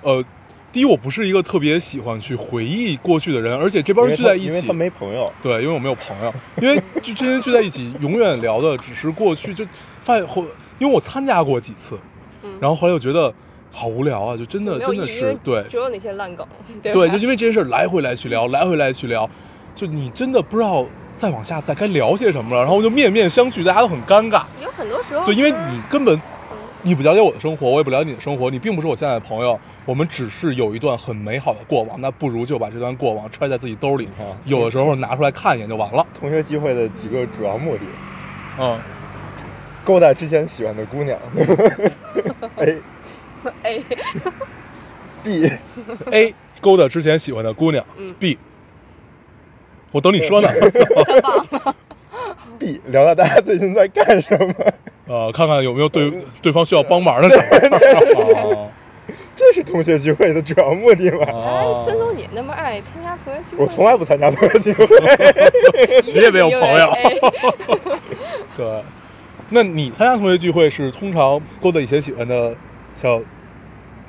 [0.03, 0.25] 呃，
[0.71, 9.65] 第一我不是一个特别喜欢去回忆过去的人，而且这帮人聚在一起他因为他，没朋友，对，因为我没有朋友， 因为就这些人聚在一起，永远聊的只是过去，就
[10.01, 10.45] 发现后，
[10.79, 11.99] 因为我参加过几次，
[12.43, 12.51] 嗯。
[12.61, 13.33] 然后后来又觉得
[13.71, 15.65] 好无聊啊，就真的真的是对。
[15.71, 16.47] 只有那些烂梗，
[16.83, 19.29] 对对，就因为这些事儿来回来去聊，来回来去聊，
[19.75, 20.85] 就你真的不知道
[21.17, 24.43] 再往下再该聊些什么了，然后就面面相觑，大家都很尴尬。
[24.63, 26.21] 有很多时候对，因为你根本嗯
[26.83, 36.07] 你不了解我的生活，我也不了解你的生活，你并不是我现在的朋友，我们只是有一段很美好的过往，那不如就把这段过往揣在自己兜里你看，有的时候拿出来看一眼就完了。
[36.19, 37.83] 同学聚会的几个主要目的，
[38.61, 38.79] 嗯，
[39.85, 41.19] 勾搭之前喜欢的姑娘，
[42.57, 42.81] A
[43.63, 43.85] A
[45.23, 45.51] B
[46.13, 48.39] A 勾搭之前喜欢的姑娘嗯，B。
[49.91, 50.49] 我等你说呢
[52.59, 54.55] ，，B 聊聊大家最近在干什么，
[55.09, 58.55] 呃，看看有没有对对方需要帮忙的事儿。
[58.55, 58.69] 哦
[59.35, 61.25] 这是同学聚会的主要目的吗？
[61.29, 64.87] 哎，哦孙总你那么爱参加同学聚会，我从来不参加同学聚会，
[66.05, 66.87] 你也没有朋友。
[66.91, 67.05] 哎。
[68.57, 68.83] 对，
[69.51, 72.53] 那你参加同学聚会是通常勾搭以前喜欢的
[72.97, 73.21] 小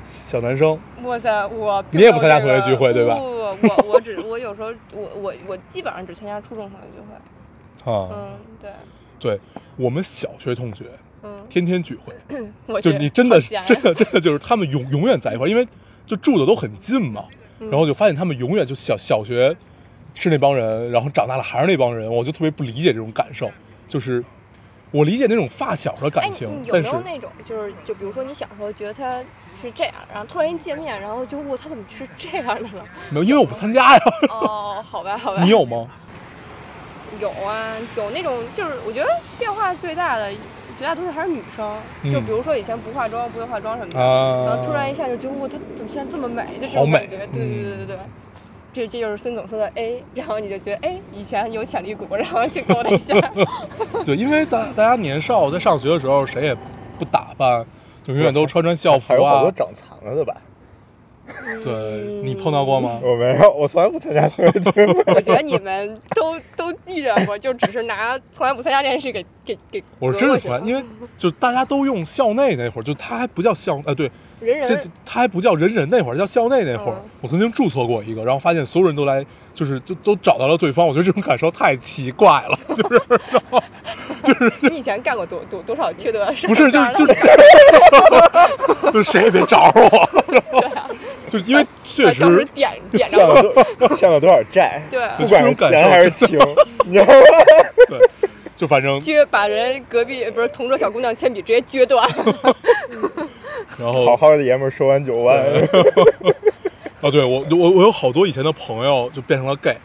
[0.01, 0.77] 小男生？
[1.03, 3.15] 哇塞，我你也不参加同学聚会对吧？
[3.15, 3.21] 不
[3.67, 8.71] 不不，我我只我有时候我我我基本上只参加初中同学聚会，啊，嗯，对，
[9.19, 9.39] 对
[9.75, 10.85] 我们小学同学
[11.21, 15.67] 嗯，天天聚会，就你真的真的真的就是他们永永远在一块儿，因为
[16.05, 17.25] 就住的都很近嘛，
[17.59, 19.55] 嗯然后就发现他们永远就小小学
[20.13, 23.51] 是那帮人，然后长大了还是那帮人，我就特别不理解这种感受，
[23.87, 24.23] 就是
[24.91, 29.19] 我理解那种发小的哎，感情，你有没有那种就是就比如说你小时候觉得他
[29.61, 32.85] 是这样，然后突然一见面，然后就我他怎么是这样的了？
[33.11, 35.87] 没有，因为我不参加呀，哦，好吧好吧，你有吗？
[37.19, 40.31] 有啊，有那种就是我觉得变化化最大的
[40.79, 41.75] 绝大多数还是女生，
[42.11, 46.43] 就嗯比如说以前不化妆、不会化妆什么的，啊然后突然一下就觉得哇，她怎么现在这么美？
[46.59, 47.97] 就这种感觉，对对嗯对对对。
[48.71, 53.13] 这这就是孙总说的 A，然后你就觉得哎，以前有潜力股，然后去勾了一下。
[54.05, 56.55] 对，因为咱大家年少，在上学的时候，谁也
[56.97, 57.65] 不打扮，
[58.03, 59.51] 就永远都穿穿校服啊还有好多。
[59.51, 60.35] 长残了的吧？
[61.63, 62.99] 对你碰到过吗？
[63.03, 65.03] 我没有，我从来不参加同学聚会。
[65.13, 69.83] 我觉得你们都都遇见过，就只是拿从来不参加这件事给给给。
[69.99, 70.83] 我是真的从来，因为
[71.17, 77.09] 就大家都用校内那会儿，就他还不叫校，呃，对，人人他还不叫人人那会儿，叫校内那会儿嗯。
[77.21, 80.87] 我曾经注册过一个，然后发现所有人都来，就是就都找到了对方。
[80.87, 83.01] 我觉得这种感受太奇怪了，就是
[84.23, 86.49] 就是你以前干过多多多少缺德的事儿？
[86.49, 87.13] 不是就是就是
[88.93, 90.09] 就是谁也别找着我，
[91.31, 93.65] 就是因为确实点点着欠了。
[93.77, 94.81] 多欠了多少债？
[94.89, 96.39] 对不管是钱还是情，
[96.85, 97.13] 你知道吗？
[97.87, 97.99] 对，
[98.55, 102.07] 就反正撅把人隔壁不是同桌小姑娘铅笔直接撅断，
[103.77, 105.37] 然后好好的爷们儿说完九万，
[107.01, 109.77] 啊，对我我我有好多以前的朋友就变成了 gay，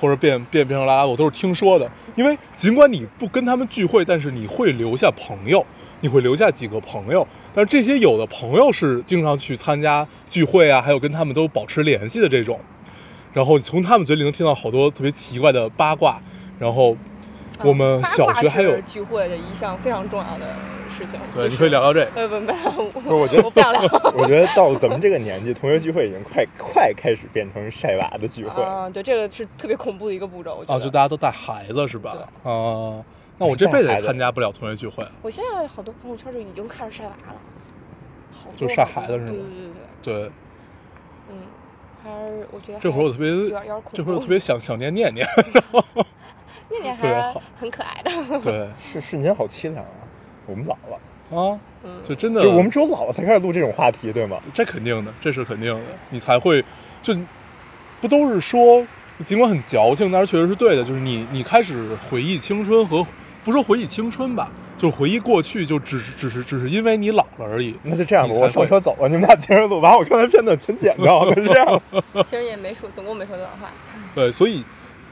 [0.00, 1.90] 或者变变变成拉拉，我都是听说的。
[2.14, 5.64] 因为尽管你不跟他们聚会，但是你会留下朋友，
[6.02, 7.26] 你会留下几个朋友。
[7.54, 12.60] 但是这些有的朋友是经常去参加聚会啊，还有跟他们都保持联系的这种。
[13.32, 16.20] 然后从他们嘴里能听到好多特别奇怪的八卦。
[16.58, 16.96] 然后
[17.64, 20.46] 我们小学还有聚会的一项非常重要的
[20.96, 21.18] 事情。
[21.34, 22.10] 对，就是你可以聊聊这个。
[22.14, 23.82] 呃不不不，不是我觉得我不想聊。
[24.16, 28.62] 我觉得到咱们这个年纪，同学聚会已经快快开始变成晒娃的聚会。
[28.62, 30.56] 啊，对，这个是特别恐怖的一个步骤。
[30.60, 32.16] 我觉啊，就大家都带孩子是吧？
[32.44, 33.02] 啊，
[33.42, 35.06] 那我这辈子也参加不了同学聚会。
[35.22, 37.40] 我现在好多朋友圈就已经开始晒娃了，
[38.32, 40.30] 好多就晒孩子是吗对对对对，对，
[41.30, 41.36] 嗯，
[42.02, 43.92] 还是我觉得这会儿我特别有点有点恐。
[43.92, 45.26] 这会儿我特别想想念念念。
[46.70, 48.40] 念念还很可爱的。
[48.40, 49.90] 对是 是，您好凄凉啊！
[50.46, 54.40] 我们老了，啊，嗯，就真的，就我们只有老了才开始录这种话题，对吗？
[54.54, 56.64] 这肯定的，这是肯定的，你才会
[57.02, 57.14] 就
[58.00, 58.80] 不都是说，
[59.18, 63.06] 就尽管很矫情，但是确实是对的，就是你你开始回忆青春和
[63.44, 67.74] 不说回忆青春吧，就是回忆过去，就只是只是只是因为你老了而已。
[67.82, 71.82] 那就这样吧，我上车走了，你们俩接着录，把我刚才片段全剪掉， 那是这样。
[72.24, 73.70] 其实也没说，总共没说多少话。
[74.14, 74.64] 对，所以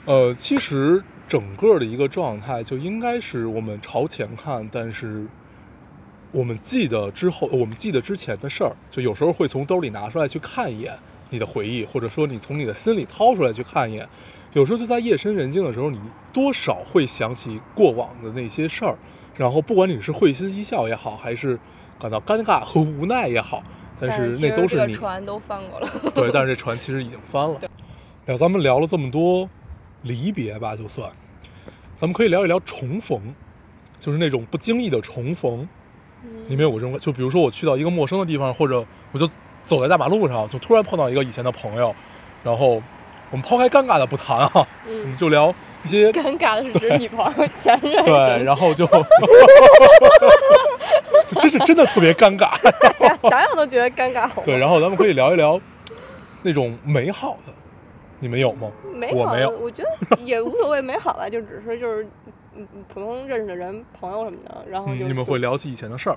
[0.04, 5.26] 呃，其实整个的一个状态就应该是我们朝前看，但是。
[6.32, 10.96] 我们记得之后，我们记得之前的事儿，就有时候会从兜里拿出来去看一眼
[11.30, 14.08] 你的回忆，或者说你从你的心里掏出来去看一眼。
[14.52, 15.98] 有时候就在夜深人静的时候，你
[16.32, 18.96] 多少会想起过往的那些事儿，
[19.36, 21.58] 然后不管你是会心一笑也好，还是
[21.98, 23.62] 感到尴尬和无奈也好，
[24.00, 25.88] 但是那都是你船都翻过了。
[26.14, 27.58] 对，但是这船其实已经翻了。
[28.26, 29.48] 聊咱们聊了这么多
[30.02, 31.10] 离别吧，就算，
[31.96, 33.34] 咱们可以聊一聊重逢，
[33.98, 35.68] 就是那种不经意的重逢。
[36.22, 36.98] 嗯你没有过这种？
[36.98, 39.28] 就比如说我去到一个陌生的地方，或者我就
[39.66, 41.94] 走在大马路上，就突然碰到一个以前的朋友，
[42.44, 42.82] 然后
[43.30, 48.04] 我们抛开尴尬的不谈啊，我嗯们，就聊一些 尴尬的是指女朋友、前任。
[48.04, 48.86] 对，然后就
[51.26, 52.50] 就真是真的特别尴尬。
[53.28, 54.28] 想想都觉得尴尬。
[54.42, 55.60] 对，然后咱们可以聊一聊
[56.42, 57.52] 那种美好的，
[58.18, 58.70] 你们有吗？
[58.94, 62.04] 美好的，我没有我觉得也无所谓美好吧，就只是就是
[62.56, 66.16] 嗯嗯普通认识的人、朋友什么的，然后就嗯，你们会聊起以前的事儿。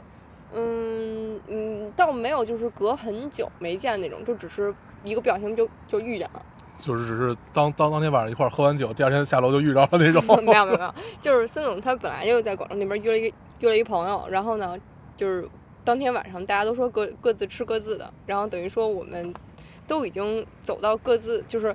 [0.56, 4.74] 嗯嗯，倒没有就是隔很久没见那种，就只是
[5.04, 6.42] 一个不小心就就遇见了。
[6.86, 10.22] 就是只是当当当天晚上一块儿喝完酒，第二天下楼就遇着了那种。
[10.44, 14.78] 没有没有没有，就是孙总他本来就在广州那边约了一个约了一朋友，然后呢，
[15.16, 15.48] 就是
[15.86, 19.34] 当天晚上大家都说各各自吃各自的，然后等于说我们
[19.88, 21.74] 都已经走到各自就是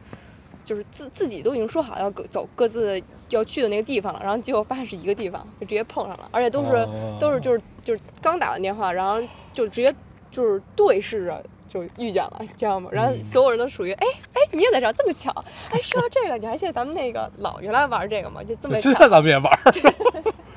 [0.64, 9.18] 就是自自己都已经说好要各走各自要去的那个地方了，然后结果发现是一个地方，就直接碰上了，而且都是、哦都是就是就是刚打完电话，然后
[9.55, 9.94] 就直接
[10.31, 11.42] 就是对视着。
[11.68, 12.88] 就遇见了，知道吗？
[12.92, 15.31] 然后嗯所有人都属于，哎哎，你也在这儿，这么巧！
[15.70, 18.42] 哎，说到这个，你还记得咱们那个老原来玩这个吗？
[18.42, 19.09] 就这么现在。
[19.09, 19.59] 咱们也玩，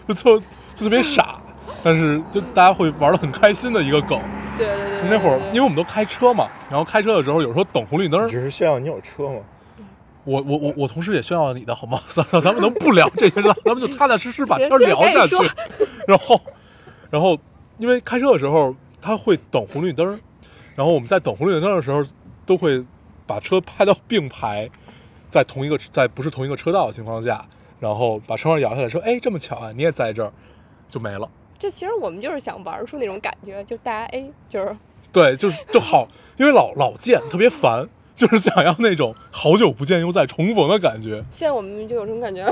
[0.08, 0.41] 就特
[0.76, 1.39] 就特别傻，
[1.84, 4.19] 但是就大家会玩的很开心的一个梗。
[4.58, 9.39] 对对对对，那会儿因为我们都开车嘛，然后开车的时候有时候等红绿灯，只是炫耀你有车吗？
[10.24, 12.00] 我我我我同时也炫耀你的好吗？
[12.13, 15.36] 咱咱咱们能不聊这些了，咱们就踏踏实实把天聊下去。
[16.08, 16.39] 然后，
[17.10, 17.38] 然后
[17.80, 20.19] 因为开车的时候他会等红绿灯儿，
[20.76, 22.04] 然后我们在等红绿灯的时候
[22.46, 22.84] 都会
[23.26, 24.70] 把车拍到并排，
[25.30, 27.46] 在同一个在不是同一个车道的情况下，
[27.80, 30.32] 然后把车窗摇下来说：“哎，这么巧啊，你也在这儿。”
[30.90, 31.30] 就没了。
[31.58, 34.76] 这其实我们就是想玩出那种感觉，就大家哎，就是
[35.14, 36.08] 对，就是就好，
[36.38, 37.88] 因为老老见特别烦。
[38.22, 42.46] 就是想要那种好久不见又再重逢的感觉， 现在我们就有这种感觉，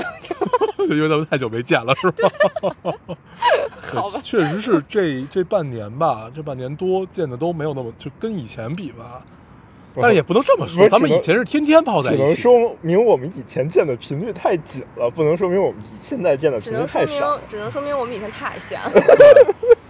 [0.76, 2.30] 就 因为咱们太久没见了，是吧？
[3.92, 9.22] 好吧确实是这这半年吧，这半年多见的都没有那么，就跟以前比吧。
[9.94, 12.36] 但是也不能这么说，咱们以前是天天泡在一起只能。
[12.36, 17.38] 说明我们以前见的频率太紧了，不能说明我们现在见的频率能说明太少。
[17.48, 18.90] 只能说明我们以前太闲了。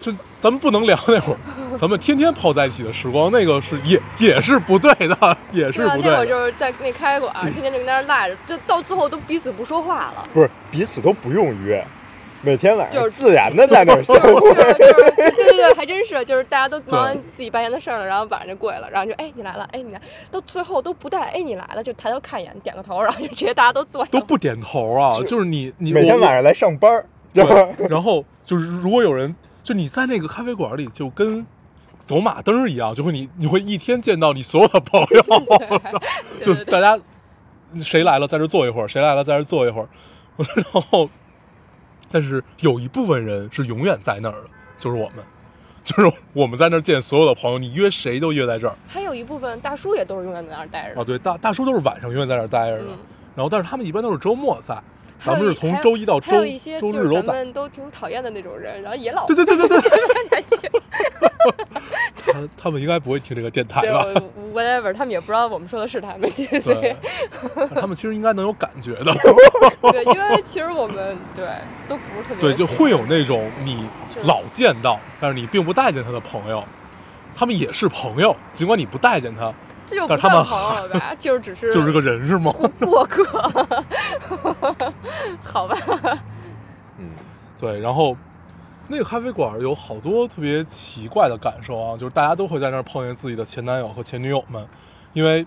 [0.01, 0.11] 就
[0.41, 1.39] 咱们不能聊那会儿，
[1.79, 6.27] 咱们天天泡在一起的时光，那个是也也是不对的，也是不对的，那会儿。
[6.27, 10.27] 就是在那开馆，天天就跟那儿赖着，就到最后都彼此不说话了。
[10.33, 11.85] 不是彼此都不用约，
[12.41, 14.55] 每天晚上就是自然的在那儿相就是会。
[14.55, 24.11] 就是就是对对对，还真是，就是大家都忙完自己白天的事儿了，然后晚上就跪了，然后就哎你来了，哎你来，到最后都不带哎你来了，就抬头看一眼，点个头，然后就直接大家都坐下。
[24.11, 27.69] 都不点头啊，就是你你每天晚上来上班儿，知道吗？
[27.77, 29.35] 对，然后就是如果有人，
[29.71, 31.47] 就你在那个咖啡馆里，就跟
[32.05, 35.23] 走马灯一样，就会你你会一天见到你所有的朋友，
[36.43, 36.99] 就大家
[37.81, 39.89] 谁来了在这坐一会儿，谁来了在这坐一会儿，
[40.57, 41.09] 然后
[42.11, 45.25] 但是有一部分人是永远在那儿的，就是我们。
[45.83, 51.05] 就是我们在那儿见所有的朋友，你约谁都约在这儿还有一部分大叔也都是永远在那儿待着啊。。
[51.05, 52.99] 对，大大叔都是晚上永远在那儿待着的，嗯
[53.37, 54.75] 然后但是他们一般都是周末在，
[55.25, 56.45] 咱们是从周一到周
[56.81, 57.33] 周日都在。
[57.33, 59.91] 们都挺讨厌的那种人，然后也老对对对对对。
[62.23, 64.05] 他他们应该不会听这个电台吧
[64.53, 66.97] ？，whatever，他们也不知道我们说的是他们，对，
[67.75, 69.05] 他们其实应该能有感觉的。
[69.91, 71.47] 对，因为其实我们对
[71.89, 73.89] 都不是特别对，就会有那种你
[74.25, 76.63] 老见到，但是你并不待见他的朋友，
[77.35, 79.53] 他们也是朋友，尽管你不待见他，
[79.91, 81.15] 这就不但是他们算朋友了 吧？
[81.19, 82.53] 就是只是就是个人是吗？
[82.81, 83.25] 过客，
[85.43, 85.77] 好吧？
[86.99, 87.11] 嗯，
[87.59, 88.17] 对，然后
[88.87, 94.65] 那个咖啡馆有好多特别奇怪的感受啊，就是大家都会在那儿碰见自己的前男友和前女友们，
[95.13, 95.45] 因为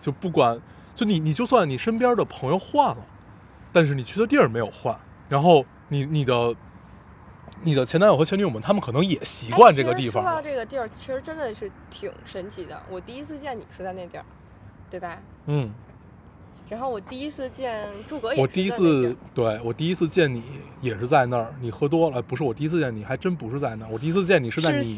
[0.00, 0.56] 就不管
[0.94, 2.98] 就你你就算你身边的朋友换了，
[3.72, 4.96] 但是你去的地儿没有换，
[5.28, 6.54] 然后你你的
[7.62, 12.80] 你的前男友和前女友们，他们可能也习惯这个地方说到，这个地儿，其实真的是挺神奇的。
[12.90, 14.24] 我第一次见你是在那地儿，
[14.88, 15.18] 对吧？
[15.46, 15.70] 嗯。
[16.68, 20.40] 然后我第一次见诸葛也我第一次对我第一次见你
[20.80, 24.96] 也是在那儿，你喝多了，不是我第一次见你，还真不是在那儿，我第一次见你是在是你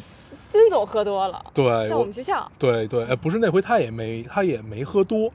[0.50, 2.46] 孙总喝多了，对在我我们学校。
[2.58, 5.32] 对对，哎，不是那回他也没他也没喝多，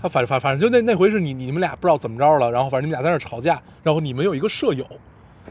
[0.00, 4.86] 他反反反正就那那回是你你们俩不知道怎么着了，然后反正你们俩在那儿吵架，然后你们有一个舍友，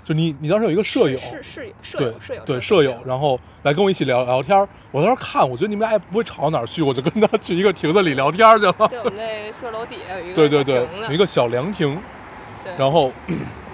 [0.03, 11.97] 就你你当时有一个舍友，是是是舍友舍友对舍舍友，然后来跟我一起聊聊天儿，我当时看，我觉得你们俩也不会吵到哪儿去，我就跟他去一个亭子里聊天去了，对我们那宿舍楼底下有一个对对对一个小凉亭，
[12.63, 13.11] 对，然后。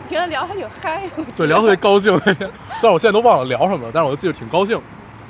[0.09, 1.03] 跟他聊还挺嗨，
[1.35, 2.17] 对，聊特别高兴。
[2.25, 4.81] 那天，但是我现在都忘了聊什么了，但是我就记得挺高兴。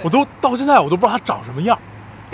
[0.03, 1.75] 我都到现在我都不知道他长什么样，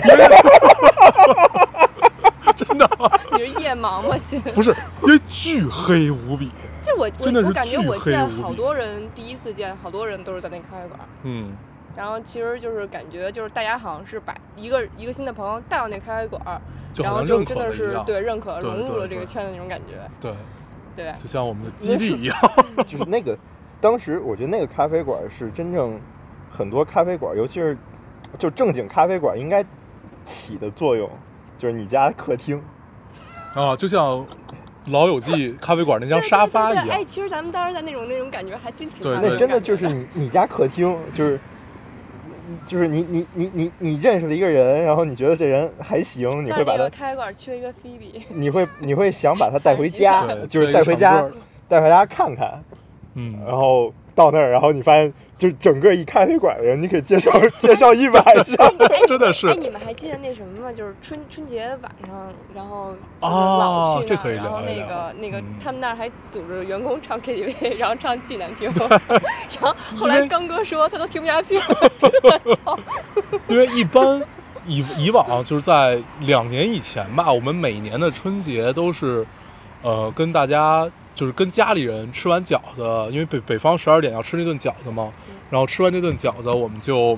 [2.57, 2.89] 真的
[3.31, 4.17] 你是夜盲吗？
[4.27, 6.51] 亲，不是，因为巨黑无比。
[6.83, 10.99] 这我我真的我感觉我见好多人第一次见，好多人都是在那咖啡馆。
[11.23, 11.55] 嗯，
[11.95, 16.61] 然后其实就是感觉就是大家好像是把一个一个新的朋友带到那咖啡馆儿，
[16.97, 17.97] 然后就真的是。
[18.05, 19.93] 对认可融入了这个圈子那种感觉。
[20.19, 20.33] 对，
[20.95, 22.37] 对，就像我们的基地一样。
[22.85, 23.37] 就是那个，
[23.79, 25.99] 当时我觉得那个咖啡馆是真正
[26.49, 27.77] 很多咖啡馆，尤其是
[28.37, 29.63] 就正经咖啡馆应该
[30.25, 31.09] 起的作用，
[31.57, 32.61] 就是你家客厅。
[33.55, 34.19] 啊，就像
[34.87, 41.39] 《老友记》咖啡馆那张沙发一对对对对哎，其实咱们当时在那种那种感觉还真挺对像那真的就是你你家客厅，就是
[42.65, 51.29] 就是你你你你你认识了一个人，然后你觉得这人还行，你会把他那个咖啡馆缺一个菲比，你会你会想把他带回 家对，，就是带回家
[51.69, 52.61] 带回家看看，
[53.15, 58.73] 嗯，然后到那儿，然后你发现就整个一咖啡馆的人，你可以介绍 介绍一晚上。
[59.07, 60.71] 真的是哎，你们还记得那什么吗？
[60.71, 72.79] 就是春春节晚上，然后就是哦老去那儿，这可以然后那聊一聊个那个嗯他们那儿还组织员工唱 KTV， 然后唱巨难听， 然后后来刚哥说他都听不下去了，
[73.47, 74.21] 因为一般
[74.65, 79.25] 以以往就是在两年以前吧，我们每年的春节都是，
[79.81, 85.11] 呃，跟大家就是跟家里人吃完饺子，因为北北方十二点要吃那顿饺子嘛，
[85.49, 87.17] 然后吃完那顿饺子，我们就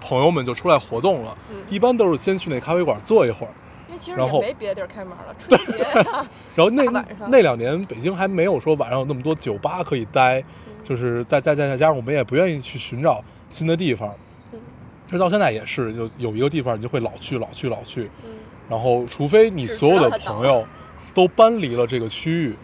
[0.00, 1.56] 朋友们就出来活动了，嗯。
[1.68, 3.52] 一般都是先去那咖啡馆坐一会儿，
[3.88, 5.82] 因为其实然后也没别的地儿开门了， 春节。
[5.82, 10.72] 呀，然后那 那两年北京还没有说晚上有那么多酒吧可以待，嗯。
[10.82, 14.14] 就是再再再再加上我们也不愿意去寻找新的地方，
[14.52, 14.60] 嗯。
[15.06, 18.32] 其实到现在也是，就有一个地方你就会老去老去老去，嗯，
[18.68, 20.66] 然后除非你所有的朋友
[21.14, 22.56] 都搬离了这个区域，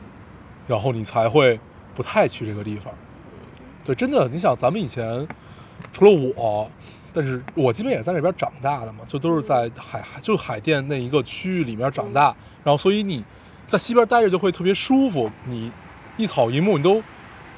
[0.69, 1.59] 然后你才会
[1.97, 2.95] 不太去这个地方。
[3.85, 5.27] 对，真的，你想咱们以前
[5.93, 6.71] 除了我，
[7.12, 13.25] 但是我基本也在那边长大的嘛，就都是在海海就海淀那一个区域里面长大，然后所以你
[13.66, 15.73] 在西边待着就会特别舒服，你
[16.19, 17.01] 一草一木你都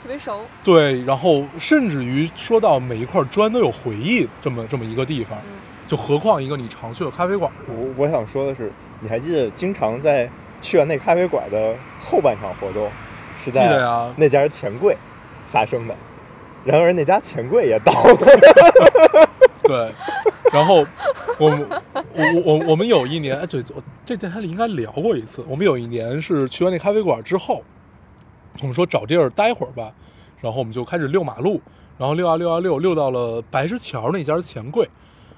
[0.01, 0.41] 特别熟。
[0.63, 7.51] 对，然后甚至于说到每一块砖都有回忆这么这么一个地方，嗯，就何况一个你常去的咖啡馆？
[7.67, 10.31] 我我想说的是，你还记得经常在
[10.61, 12.91] 去了那咖啡馆的后半场活动
[13.45, 14.97] 是在呀那家钱柜
[15.51, 15.95] 发生的，
[16.65, 18.17] 然而那家钱柜也倒了。
[19.65, 19.93] 对，
[20.53, 20.85] 然后
[21.39, 25.45] 我们我我我我们有一年，哎，对，我这电台里应该聊过一次。
[25.49, 27.63] 我们有一年是去完那咖啡馆之后，
[28.61, 29.93] 我们说找地儿待会儿吧，
[30.41, 31.61] 然后我们就开始遛马路，
[31.99, 34.89] 然后溜啊溜啊溜，溜到了白石桥那家钱柜，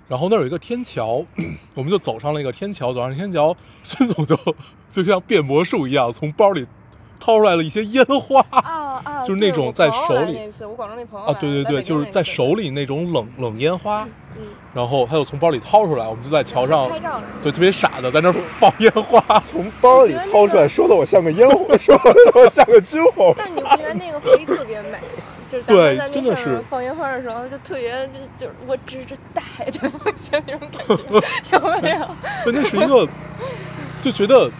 [0.08, 1.24] 然后那儿有一个天桥，
[1.74, 4.36] 我们就走上了一个天桥，走上天桥， 孙总就
[4.90, 6.66] 就像变魔术一样，从包里
[7.18, 8.44] 掏出来了一些烟花。
[8.50, 14.42] 啊啊， 就是那种在手里来那次，我广州那朋友啊，对对对，就是在手里那种冷冷烟花，嗯，
[14.74, 17.26] 然后他就从包里掏出来，我们就在桥上拍照呢。
[17.42, 19.20] 对，特别傻的在那儿放烟花。
[19.50, 23.34] 从包里掏出来，说的我像个烟火，说的我像个军火。
[23.36, 24.98] 但你不觉得那个回忆特别美？
[25.52, 30.96] 就是咱对们在真的是那上放烟花的时候，就特别就就我指着大海在放下那种感觉，
[31.52, 32.08] 有没有？
[32.44, 33.06] 对，那是一个，
[34.00, 34.50] 就觉得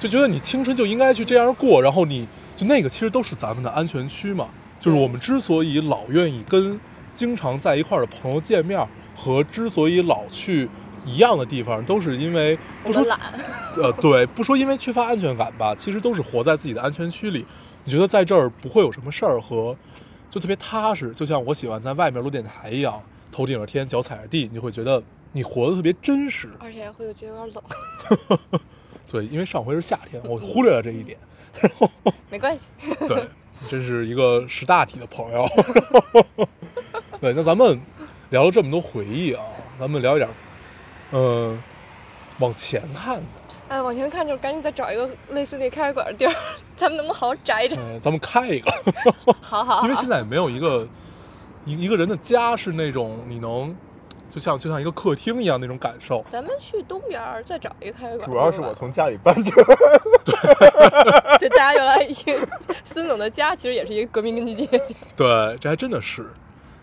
[0.00, 2.26] 就觉得你青春就应该去这样过，然后你
[2.56, 4.48] 就那个其实都是咱们的安全区嘛。
[4.80, 6.80] 就是我们之所以老愿意跟
[7.14, 8.84] 经常在一块儿的朋友见面，
[9.14, 10.68] 和之所以老去
[11.06, 13.16] 一样的地方，都是因为不说懒，
[13.76, 17.46] 呃，对，不说因为缺乏安全感吧，其实都是活在自己的安全区里。
[17.84, 19.76] 你觉得在这儿不会有什么事儿和
[20.32, 26.48] 就特别踏实，就像我喜欢在外面录电台一样，头顶着天，脚踩着地，你会觉得你活得特别真实。
[26.58, 28.38] 而且会觉得有点冷，
[29.10, 31.18] 对，因为上回是夏天，我忽略了这一点。
[32.30, 32.64] 没关系。
[33.06, 33.28] 对，
[33.68, 35.46] 真是一个识大体的朋友。
[37.20, 37.78] 对，那咱们
[38.30, 39.44] 聊了这么多回忆啊，
[39.78, 40.30] 咱们聊一点，
[41.10, 41.62] 嗯、
[42.38, 43.41] 往前看的。
[43.72, 46.34] 哎，往前看就是赶紧再找一个类似那咖啡馆的地儿，
[46.76, 47.74] 咱们能不能好好宅着？
[47.76, 48.70] 呃，咱们开一个。
[49.40, 50.86] 好好好，因为现在也没有一个
[51.64, 53.74] 一一个人的家是那种你能
[54.28, 56.22] 就像就像一个客厅一样那种感受。
[56.30, 58.28] 咱们去东边儿再找一个咖啡馆。
[58.28, 59.50] 主要是我从家里搬出
[61.40, 62.46] 对大家原来一个
[62.84, 64.66] 孙总的家其实也是一个革命根据地。
[65.16, 66.30] 对，这还真的是，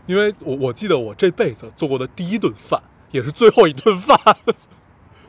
[0.08, 2.82] 因为我我记得我这辈子做过的第一顿饭，
[3.12, 4.20] 也是最后一顿饭，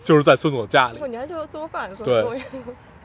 [0.02, 1.00] 就是在孙总家里，。
[1.08, 2.36] 你还就做饭，说对我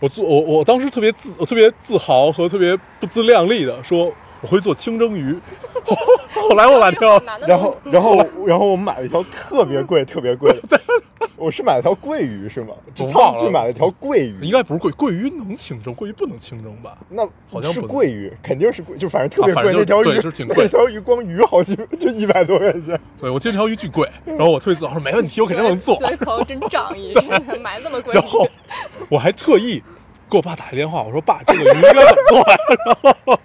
[0.01, 4.11] 我做我我当时特别自我特别自豪和特别不自量力的说
[4.45, 5.35] 我会做清蒸鱼，
[5.83, 5.97] 后
[6.35, 6.99] 后来我把这
[7.47, 10.79] 然后，然后，然后我买了一条特别贵、特别贵的，
[11.35, 12.75] 我是买了条桂鱼是吗？
[12.99, 16.95] 我忘了就买了条桂鱼，应该不是桂桂鱼能清蒸，桂鱼不能清蒸吧？
[17.09, 19.71] 那好像不能桂鱼，肯定是贵，就反正特别贵。
[19.71, 22.99] 啊那条鱼是挺贵那条鱼光鱼好几 就一百多块钱。
[23.19, 25.95] 对我记得那条鱼巨贵，然后我特别自豪说没问题，我肯定能做。
[25.97, 28.13] 作为朋友真仗义，真的买那么贵。
[28.13, 28.47] 然后
[29.09, 29.81] 我还特意
[30.29, 32.57] 给我爸打一电话，我说爸，这个鱼应该怎么做呀？
[32.85, 33.39] 然后，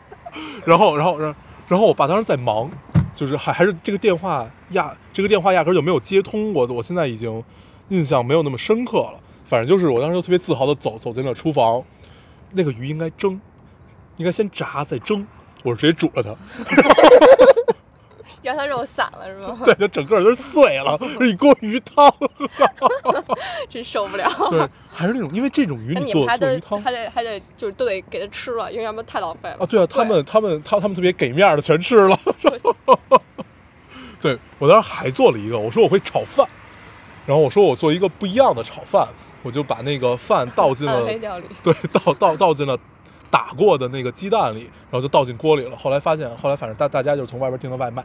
[0.64, 2.70] 然后，然后，然后，然后我爸当时在忙，
[3.14, 7.42] 就是还还是这个电话压这个电话压根就没有接通，我我现在已经
[7.88, 9.20] 印象没有那么深刻了。
[9.44, 11.82] 反正就是我当时就特别自豪的走走进了厨房，
[12.52, 13.40] 那个鱼应该蒸，
[14.16, 15.26] 应该先炸再蒸，
[15.64, 16.30] 我是直接煮了它，
[18.42, 19.58] 让它肉散了是吗？
[19.64, 22.12] 对，就整个都碎了，是一锅鱼汤。
[23.68, 24.30] 真受不了。
[24.50, 29.56] 对，还是那种因为这种鱼那你做做鱼汤还得还得就是都得给它吃了，因为要不然太浪费了。
[29.60, 32.18] 啊，对啊，他们他们他他们特别给面儿的全吃了。
[34.20, 36.46] 对我当时还做了一个，我说我会炒饭，
[37.26, 39.08] 然后我说我做一个不一样的炒饭，
[39.42, 41.46] 我就把那个饭倒进了，黑料理。
[41.62, 42.78] 对，倒倒倒进了
[43.30, 45.76] 打过的那个鸡蛋里，然后就倒进锅里了。
[45.76, 48.04] 后来发现，后来反正大大家就是从外边订的外卖，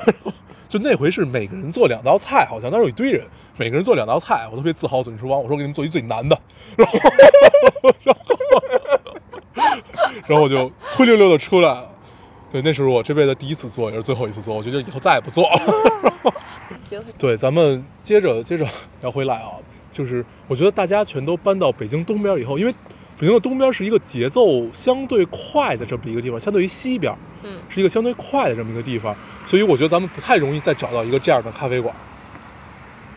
[0.68, 3.24] 就那回是每个人做两道菜，好像当时有一堆人，
[3.56, 6.38] 每个人做两道菜，我特别自豪走进厨王，我说给你们做一最难的，
[6.76, 6.98] 然后
[8.02, 8.22] 然后
[10.26, 11.88] 然后我就灰溜溜的出来了。
[12.52, 14.54] 对，那是我这辈子第一次做，也是最后一次做。
[14.54, 16.32] 我觉得以后再也不做了。
[17.18, 18.66] 对，咱们接着接着
[19.00, 19.52] 聊回来啊，
[19.90, 22.74] 就是我觉得大家全都搬到北京东边以后，因为
[23.22, 27.14] 北京的东边是一个节奏相对快的这么一个地方，相对于西边
[27.44, 29.14] 嗯，是一个相对快的这么一个地方，
[29.44, 31.94] 所以我觉得咱们不太容易再找到一个这样的咖啡馆。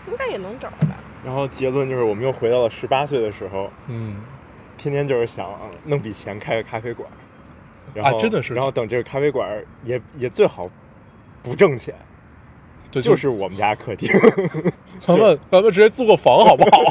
[0.08, 0.96] 应该也能找到吧？
[1.26, 4.18] 然后结论就是，我们又回到了十八岁的时候，嗯，
[4.78, 5.50] 天天就是想
[5.86, 7.10] 弄笔钱开个咖啡馆，
[7.96, 10.70] 然后、啊真的是然后等这个咖啡馆也也最好
[11.42, 11.96] 不挣钱，
[13.02, 14.10] 对，就是我们家客厅。
[15.02, 16.84] 咱们咱们直接租个房好不好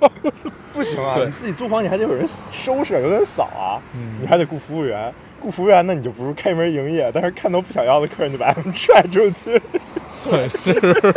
[0.00, 0.12] 啊？
[0.72, 5.12] 不行啊，你自己租房你还得有人收拾，有人扫啊，嗯你还得雇服务员。
[5.42, 9.60] 雇服务员，那你就不如开门营业，但是看到不想要的客人就把他们踹出去。
[10.28, 11.14] 对，是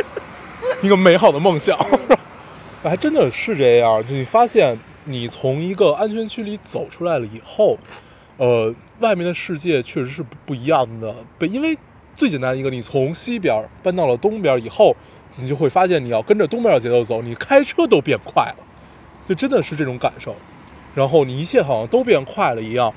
[0.82, 1.78] 一个美好的梦想。
[2.82, 7.78] 还真的是这样，就你发现你从一个安全区里走出来了以后，
[8.38, 11.14] 呃，外面的世界确实是不不一样的。
[11.38, 11.78] 被因为
[12.24, 14.96] 最简单一个，你从西边搬到了东边以后，
[15.36, 18.64] 你就会发现你要跟着东边的节奏走，你开车都变快了，
[19.28, 20.34] 就真的是这种感受。
[20.96, 22.94] 然后你一切好像都变快了一样，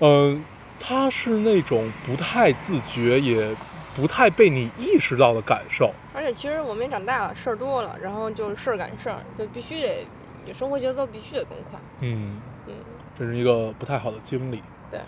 [0.00, 0.42] 嗯、
[0.80, 3.54] 它是那种不太自觉，也
[3.94, 5.92] 不太被你意识到的感受。
[6.14, 10.06] 而且其实我们也长大了，事儿多了，然后就事儿赶事儿，就必须得，
[10.54, 11.78] 生活节奏必须得更快。
[12.00, 12.72] 嗯，嗯，
[13.18, 14.62] 这是一个不太好的经历。
[14.90, 14.98] 对，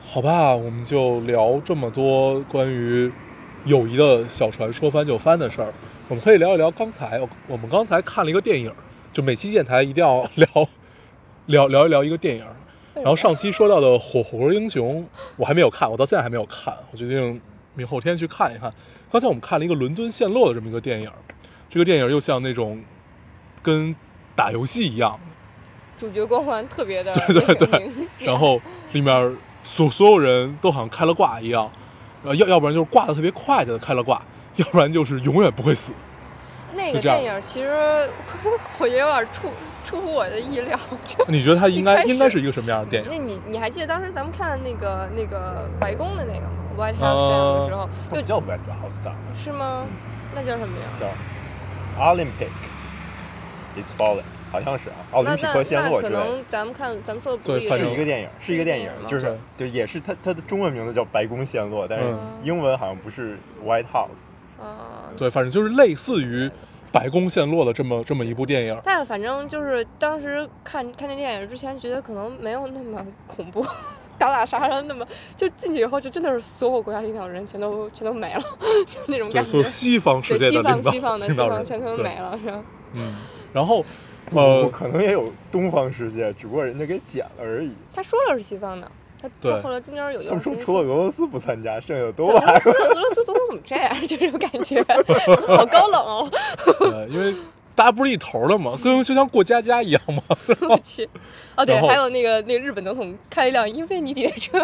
[0.00, 3.12] 好吧，我们就聊这么多关于
[3.64, 5.72] 友谊的小船说翻就翻的事儿。
[6.08, 8.72] 我们可以聊一聊刚才我们刚才看了一个电影，
[9.12, 10.68] 就每期电台一定要聊
[11.46, 12.44] 聊聊一聊一个电影。
[12.94, 15.02] 然后上期说到的《火火锅英雄》，
[15.36, 17.38] 我还没有看，我到现在还没有看，我决定
[17.74, 18.72] 明后天去看一看。
[19.10, 21.10] 刚才我们看了一个伦敦陷落的这么一个电影，
[21.68, 22.82] 这个电影又像那种
[23.62, 23.94] 跟
[24.34, 25.20] 打游戏一样，
[25.98, 27.90] 主角光环特别的对对对
[28.20, 28.60] 然后
[28.92, 29.36] 里面
[29.66, 31.68] 所所有人都好像开了挂一样，
[32.24, 34.22] 呃，要要不然就是挂的特别快的开了挂，
[34.56, 35.92] 要不然就是永远不会死。
[36.74, 37.68] 那个电影其实
[38.78, 39.50] 我觉得有点出
[39.84, 40.78] 出乎我的意料。
[41.26, 43.18] 你觉得它应该应该是一个什么样的电影那？
[43.18, 49.84] 你你还记得当时咱们看那个那个白宫的那个吗？White 呃 House Down 的时候，不叫 Red House Down，是吗？
[50.34, 50.86] 那叫什么呀？
[51.00, 52.50] 叫 Olympic
[53.80, 56.24] is Falling，好像是啊，奥林匹克陷落之类的。
[56.24, 64.32] 能咱们看咱们说的不是一个电影是一个电影，就是就也是它它的中文名字叫《白宫陷落》，但是嗯英文好像不是 White House。
[64.62, 65.10] 啊。
[65.16, 66.50] 对，反正就是类似于
[66.92, 68.80] 白宫陷落的这么这么一部电影。
[68.84, 73.66] 但反正就是当时看看那电影之前，觉得可能没有那么恐怖，
[74.16, 78.40] 打打杀杀那么，就进去以后就真的是所有国家领导人全都全都没了，
[78.86, 79.50] 就那种，感觉。
[79.50, 82.62] 所有西方世界对西的领导方西方的西领导人，方全都对没了，是吧？
[82.94, 83.14] 嗯，
[83.52, 83.88] 然后不
[84.32, 87.72] 呃，可能也有东方世界，只不过人家给剪了而已。
[87.94, 94.06] 他说了是西方的，他对到后来中间有一他们说除了俄罗斯不参加，剩下的都俄罗来斯俄罗斯总统怎么这样？
[94.06, 94.82] 就这种感觉，
[95.46, 96.30] 好高冷哦！
[96.80, 97.34] 呃，因为
[97.74, 100.22] 大家不是一头的嘛，跟就像过家家一样嘛。
[100.46, 101.08] 对不起。
[101.56, 104.58] 哦，对，还有那个那个日本总统开一辆英菲尼迪的车，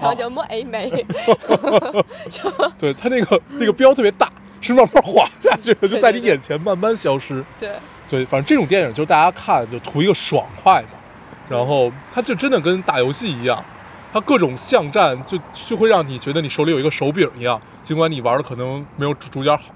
[0.00, 0.90] 然后叫莫 A 美，
[2.78, 7.44] 对他那个那个标特别大，是慢慢滑下去的，就在你眼前慢慢消失。
[7.58, 7.70] 对，
[8.12, 10.88] 对，反正这种电影就是大家看就图一个爽快嘛，
[11.48, 13.64] 然后它就真的跟打游戏一样，
[14.12, 19.72] 它各种巷战就就会让你觉得你手里有一个手柄一样，尽管你玩的可能没有主主角好，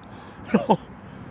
[0.52, 0.78] 然后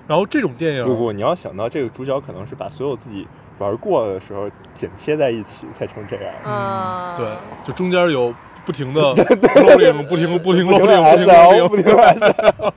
[0.07, 3.27] 然后这种电影不不，你要想到这个主角可能是把所有自己
[3.59, 6.33] 玩过的时候剪切在一起才成这样。
[6.43, 7.27] 嗯，对，
[7.63, 8.33] 就中间有
[8.65, 12.71] 不停的 loading， 不停不停 loading，不停 SL，不停的 SL，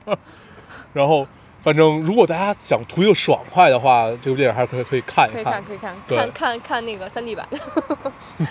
[0.93, 1.25] 然后
[1.69, 7.59] 反正如果大家想图一个爽快的话，这部电影还是可以可以看一可以看，可以看，看看看那个三 D 版的，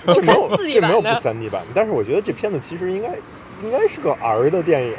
[0.23, 1.21] 没有看四 D 这没有不版的。
[1.21, 3.09] 三 D 版的，但是我觉得这片子其实应该
[3.61, 4.95] 应该是个 R 的电影。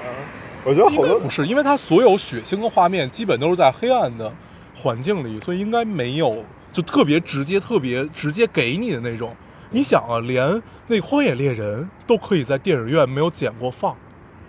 [0.66, 4.30] 我觉得好多应该不是，因为它所有血腥的画面基本都是在黑暗的
[4.76, 6.44] 环境里，所以应该没有
[6.74, 9.34] 就特别直接、特别直接给你的那种。
[9.70, 13.96] 你想啊，连那《荒野猎人》都可以在电影院没有剪过放，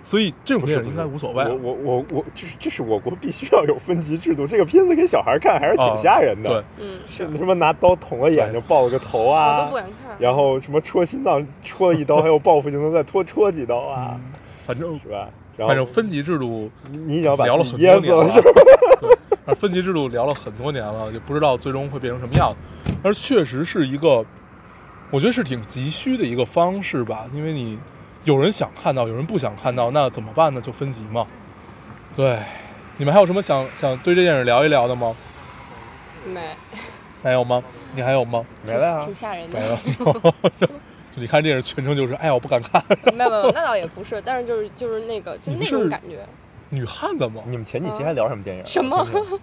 [0.03, 1.51] 所以这种不是电影应该无所谓啊。
[1.51, 4.47] 我我我我，这是这是我国必须要有分级制度。
[4.47, 6.51] 这个片子给小孩看还是挺啊吓人的。
[6.79, 10.17] 对，嗯，是什么拿刀捅了眼睛，爆了个头我啊，都不敢看。
[10.19, 14.19] 然后什么戳心脏戳了一刀，还有报复性的再戳戳几刀啊，
[14.67, 15.29] 反正是吧？
[15.57, 18.51] 然后反正分级制度你你已经要把聊了很多年了，是吧？
[19.01, 19.11] 对，
[19.45, 22.93] 而分级制度聊了很多年了，就不知道最终会变成什么样子。
[23.03, 24.25] 但是确实是一个，
[25.11, 27.79] 我觉得是挺急需的一个方式吧，因为你
[28.25, 30.61] 有人想看到，有人不想看到，那怎么办呢？
[30.61, 31.27] 就分级嘛。
[32.15, 32.39] 对，
[32.99, 35.17] 你们还有什么想想对这电影聊一聊的吗？
[36.27, 36.41] 没，
[37.23, 37.63] 没有吗？
[37.95, 38.45] 你还有吗？
[38.65, 39.67] 没了啊挺，吓人的没。
[39.67, 40.35] 了。
[41.13, 42.81] 就你看电影全程就是，哎呀，我不敢看。
[43.15, 46.25] 没有没有，那倒也不是，但是就是就是那个就那种感觉。
[46.69, 47.43] 女汉子嘛。
[47.47, 48.65] 你们前几期还聊什么电影？
[48.67, 48.97] 什么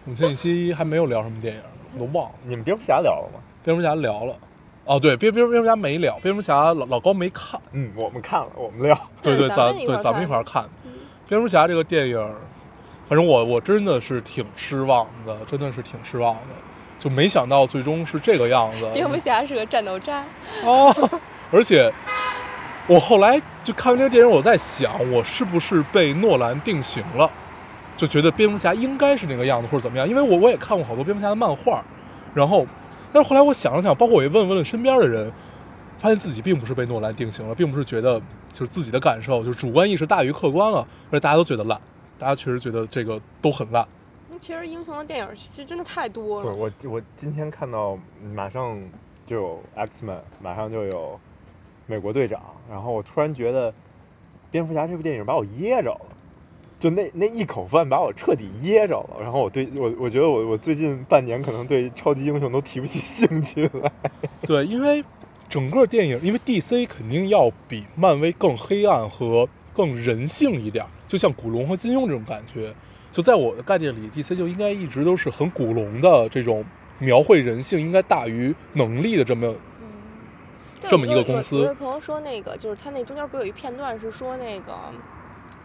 [0.05, 1.61] 我们前几期还没有聊什么电影，
[1.95, 2.35] 我都忘了。
[2.43, 3.39] 你们蝙蝠侠聊了吗？
[3.63, 4.35] 蝙蝠侠聊了，
[4.87, 7.59] 哦，对，蝙蝙蝙蝠侠没聊，蝙蝠侠老老高没看。
[7.73, 8.97] 嗯，我们看了，我们聊。
[9.21, 10.63] 对对，咱对咱们一块儿看。
[11.27, 12.17] 蝙蝠侠这个电影，
[13.09, 16.55] 反正我我真的是挺失望的，真的是挺失望的，
[16.97, 18.89] 就没想到最终是这个样子。
[18.93, 20.23] 蝙蝠侠是个战斗渣，
[20.63, 20.95] 哦，
[21.51, 21.91] 而且
[22.87, 27.29] 我后来就看完这个电影，我在想，我是不是被诺兰定型了？
[27.97, 30.07] 就觉得蝙蝠侠应该是那个样子，或者怎么样？
[30.07, 31.83] 因为我我也看过好多蝙蝠侠的漫画，
[32.33, 32.65] 然后，
[33.13, 35.31] 但是后来我想了想，包括我也问问了身边的人，
[35.97, 38.19] 发现自己并不是被诺兰定型了，并不是觉得
[38.51, 41.79] 就是自己的感受，就是主观意识大于客观了，而且大家都觉得烂，
[42.19, 43.87] 大家确实觉得这个都很烂。
[44.39, 46.53] 其实英雄的电影其实真的太多了。
[46.53, 47.97] 我我今天看到
[48.35, 48.79] 马上
[49.25, 51.19] 就有 X Men，马上就有
[51.87, 52.39] 美国队长，
[52.69, 53.73] 然后我突然觉得
[54.51, 56.16] 蝙蝠侠这部电影把我噎着了。
[56.79, 63.91] 就那那一口饭把我彻底噎着了，然后我对我我觉得我我最近半年可能对超级英雄都提不起兴趣来。
[64.45, 65.03] 对，因为
[65.49, 72.73] 整个电影，因为 DC 肯定要比漫威更黑暗和更人性一点儿，就像古龙和金庸这种感觉。
[73.11, 76.63] 就在我的概念里，DC 就应该一直都是很古龙的这种
[76.99, 79.55] 描绘人性应该大于能力的这么
[80.79, 84.77] 对这么一个公司有有朋友说那个，就是他那中间不有一片段是说那个，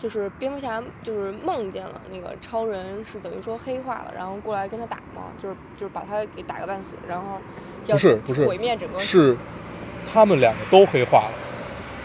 [0.03, 7.39] 就是蝙蝠侠就是梦见了那个超人是等于说黑化了，然后过来跟他打嘛，就是就是把他给打个半死，然后
[7.87, 9.37] 要不是不是毁灭整个是
[10.13, 11.35] 他们两个都黑化了，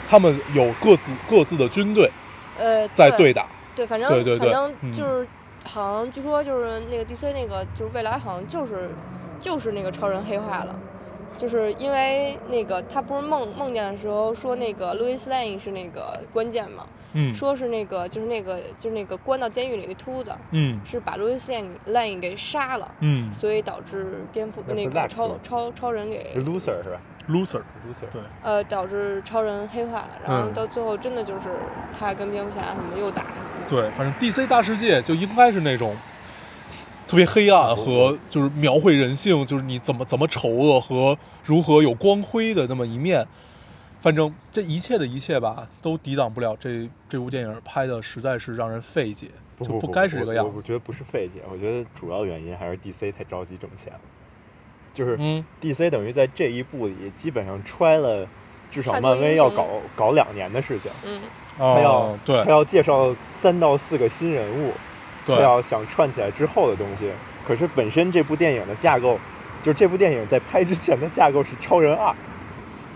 [0.08, 2.12] 他们有各自各自的军队
[2.60, 3.48] 呃在对打。
[3.76, 5.28] 对，反正对对对反正嗯就是、
[5.64, 8.92] 好像据说就是那个 DC 那个就是未来好像就是
[9.40, 10.76] 就是那个超人黑化了。
[11.36, 27.00] 就是因为那个他不是梦梦见的时候说那个 Louis Lane 是那个关键嘛，嗯说是那个就是那个就是那个关到监狱里那秃子，嗯是把 Louis Lane Lane 给杀了，嗯所以导致蝙蝠那个超超超人给 loser 是吧
[27.30, 27.62] ，loser。
[27.88, 31.50] ？loser 对，呃导致超人黑化了，然后嗯到最后真的就是
[31.98, 33.70] 他跟蝙蝠侠什么又打什么的。
[33.70, 35.96] 对，反正 DC 大世界就应该是那种
[37.08, 43.26] 特别黑暗和就是描绘人性，就是你怎么怎么丑恶和如何有光辉的那么一面。
[44.08, 49.28] 反正这一切的一切吧，都抵挡不了这这部电影拍的实在是让人费解，
[49.60, 50.52] 就不不该是这个样子。
[50.52, 54.00] 我我觉得不是费解，我觉得主要原因还是 DC 太着急挣钱了，
[54.94, 58.26] 就是嗯，DC 等于在这一部里基本上揣了
[58.72, 61.20] 至少漫威要搞搞两年的事情，嗯，
[61.58, 62.42] 他要、哦，对。
[62.46, 64.72] 他要介绍三到四个新人物，
[65.26, 67.12] 他对，要想串起来之后的东西。
[67.46, 69.20] 可是本身这部电影的架构，
[69.62, 72.16] 就是这部电影在拍之前的架构是超人二，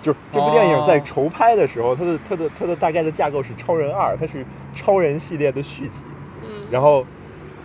[0.01, 6.01] 就是这部电影在哦筹拍的时候，它的它的它的大概的架构是超人二，它是超人系列的续集。
[6.43, 7.05] 嗯，然后，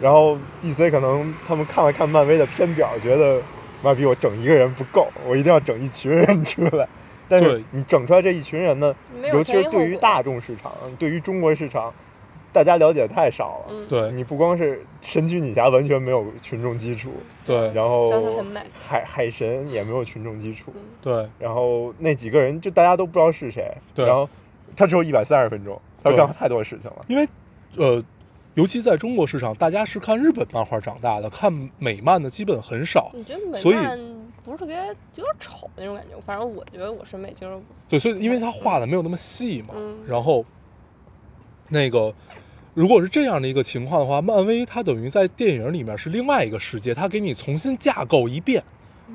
[0.01, 3.41] 然后 DC 可能他们看了看漫威的片表，觉得
[3.82, 6.87] 妈逼我整一个人不够，我一定要整一群人出来。
[7.28, 8.95] 但是你整出来这一群人呢，
[9.32, 11.93] 尤其是对于大众市场，对于中国市场，
[12.57, 13.66] 大家了解太少了。
[13.68, 14.11] 嗯，对。
[14.12, 17.12] 你不光是神奇女侠完全没有群众基础，
[17.44, 17.70] 对。
[17.74, 18.11] 然后
[18.72, 21.28] 海海神也没有群众基础，嗯对。
[21.38, 24.07] 然后那几个人就大家都不知道是谁，对。
[24.07, 24.26] 然后
[24.74, 27.04] 他只有一百三十分钟，他对干太多事情了。
[27.09, 27.28] 因为
[27.76, 28.02] 呃，
[28.54, 33.11] 尤其在中国市场，大家是看日本漫画长大的，看美漫的基本很少。
[33.12, 34.00] 你觉得美所以漫
[34.42, 36.18] 不是特别有点丑那种感觉？
[36.24, 39.98] 反正我觉得我审美就是对，所以因为他画的没有那么细嘛，嗯。
[40.07, 40.42] 然后
[41.68, 42.14] 那个
[42.77, 48.62] 如果是这样的一个情况的话，漫威它等于在电影里面是另外一个世界，它给你重新架构一遍。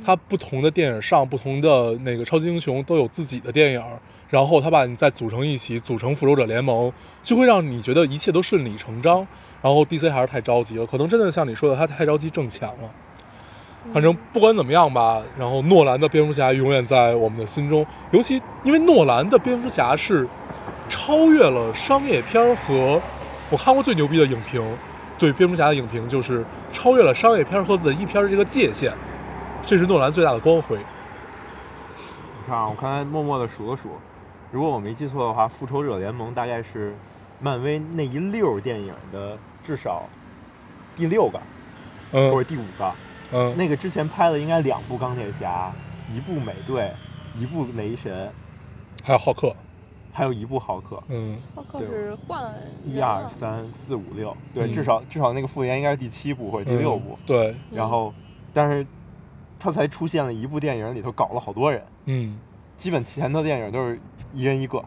[0.03, 3.83] 它不同的电影上，不同的那个超级英雄都有自己的电影，
[4.31, 6.91] 然后他把你再组成一起，组成复仇者联盟，
[7.21, 9.17] 就会让你觉得一切都顺理成章。
[9.61, 12.89] 然后 DC 还是太着急了，可能真的像你说的，他太着急挣钱了。
[13.93, 20.27] 反正不管怎么样吧，然后诺兰的蝙蝠侠永远在我们的心中，尤其因为诺兰的蝙蝠侠是
[20.89, 22.99] 超越了商业片和
[23.51, 24.63] 我看过最牛逼的影评，
[25.19, 28.93] 对蝙蝠侠的影评就是超越了商业片儿和文艺片儿这个界限，
[29.61, 30.77] 这是诺兰最大的光辉。
[30.77, 33.89] 你看啊，我刚才默默的数了数，
[34.53, 36.95] 如果我没记错的话，《复仇者联盟》大概是
[37.41, 40.03] 漫威那一溜电影的至少
[40.95, 41.37] 第六个
[42.13, 42.91] 嗯或嗯者第五个。
[43.33, 45.73] 嗯，那个之前拍了应该两部钢铁侠，
[46.09, 46.89] 一部美队，
[47.35, 48.31] 一部雷神，
[49.03, 49.53] 还有浩克，
[50.11, 51.01] 还有一部浩克。
[51.07, 52.53] 嗯浩克是换了
[52.85, 57.17] 一二三四五六，对，嗯至少至少那个复联应该是第七部或者第六部。
[57.17, 58.13] 嗯对，然后，
[58.53, 58.85] 但是
[59.59, 62.39] 他才出现了一部电影里头搞了好多人，嗯
[62.77, 63.99] 基本前头电影都是
[64.33, 64.83] 一人一个。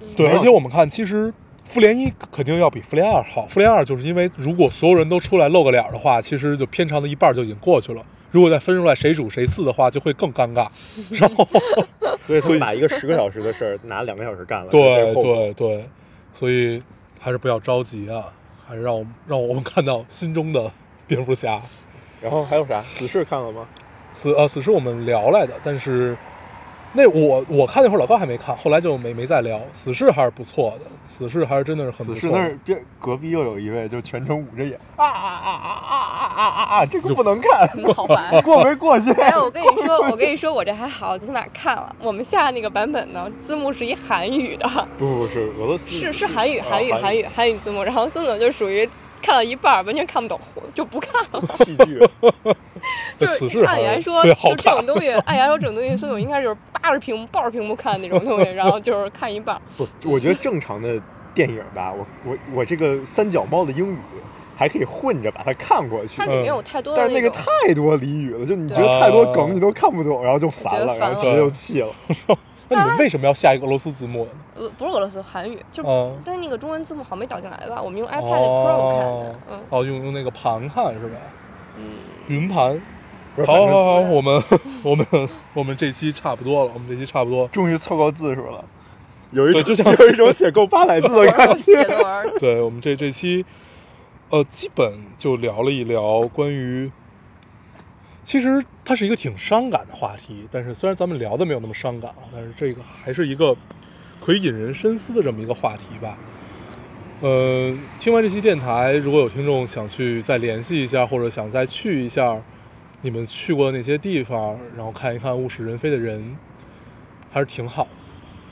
[0.00, 1.32] 嗯对，而且我们看，其实
[1.64, 3.46] 复联一肯定要比复联二好。
[3.46, 8.02] 复联二就是因为如果所有人都出来露个脸的话，其实就片长的一半就已经过去了。
[8.30, 10.68] 如果再分出来谁主谁次的话，就会更尴尬。
[11.10, 11.46] 然后，
[12.20, 14.68] 所以所以把一个十个小时的事儿拿两个小时干了。
[14.70, 15.88] 对对对，
[16.32, 16.82] 所以
[17.20, 18.32] 还是不要着急啊，
[18.66, 20.70] 还是让我让我们看到心中的
[21.06, 21.60] 蝙蝠侠。
[22.20, 22.80] 然后还有啥？
[22.82, 23.66] 死侍看了吗？
[24.12, 26.16] 死呃死侍我们聊来的，但是
[26.92, 29.60] 那我我看那会儿老高还没看，后来就没没再聊。
[29.72, 32.20] 死侍还是不错的，死侍还是真的是很不错的。
[32.20, 36.86] 死侍那儿边隔壁又有一位，就全程捂着眼啊啊啊啊啊啊啊啊啊！
[36.86, 38.40] 这个不能看，好烦。
[38.42, 39.12] 过没过去？
[39.20, 41.94] 哎，我 跟你说，我跟你说，我这还好，最起码看了。
[42.00, 47.82] 我们下那个版本呢，字幕是一韩语的，不不是俄罗斯，是是韩语，啊韩语，韩语，韩语字幕。
[47.82, 48.88] 然后孙总就属于
[49.20, 50.40] 看到一半完全看不懂，
[50.72, 51.40] 就不看了。
[51.64, 51.98] 戏剧。
[53.16, 59.60] 就是按理来说，就这种东西，按理来说这种东西，孙总应该就是扒着屏幕、抱着屏幕看那种东西， 然后就是看一半。
[59.76, 61.00] 不，我觉得正常的
[61.34, 63.96] 电影吧，我我我这个三脚猫的英语
[64.56, 71.88] 还可以混着把它看过去它，里面有太多的但是那个太多俚语了，就你觉对得太多梗你都看不懂，然后就烦了，然后直接就气了。
[72.68, 74.30] 那你们为什么要下一个俄罗斯字幕呢？
[74.56, 77.80] 呃不是俄罗斯韩语，就是嗯但是那个中文字幕好像没导进来吧？
[77.80, 81.16] 我们用 iPad Pro 看哦的，嗯哦，用用那个盘看是吧？
[81.76, 81.84] 嗯，
[82.28, 82.80] 云盘。
[83.46, 84.42] 好好好，我们
[84.82, 85.06] 我们
[85.54, 87.46] 我们这期差不多了，我们这期差不多。
[87.48, 88.64] 终于凑够字数了，
[89.30, 91.84] 有一种对就像 有一种写够八百字的感觉。
[92.40, 93.44] 对我们这这期，
[94.30, 96.90] 呃，基本就聊了一聊关于，
[98.28, 103.56] 其实它是一个挺伤感的话题，但是虽然咱们聊的没有那么伤感啊，但是这个还是一个
[104.20, 106.18] 可以引人深思的这么一个话题吧。
[107.22, 112.38] 呃，听完这期电台，如果有听众想去再联系一下，或者想再去一下
[113.00, 116.36] 你们去过的那些地方，然后看一看物是人非的人，
[117.30, 117.88] 还是挺好。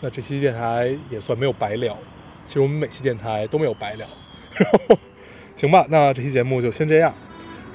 [0.00, 1.94] 那这期电台也算没有白聊，
[2.46, 4.06] 其实我们每期电台都没有白聊。
[5.54, 7.14] 行吧，那这期节目就先这样。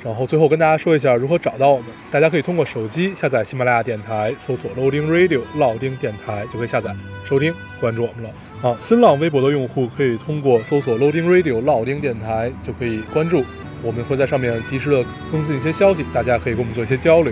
[0.03, 6.93] 然后最后跟大家说一下如何找到我们，大家可以通过手机下载喜马拉雅电台，搜索 Loading Radio 老丁电台就可以下载
[7.23, 8.29] 收听关注我们了。
[8.61, 13.43] 好，新浪微博的用户可以通过搜索 Loading Radio 老丁电台就可以关注，
[13.83, 17.31] 我们会在上面及时的更新一些消息，大家可以跟我们做一些交流。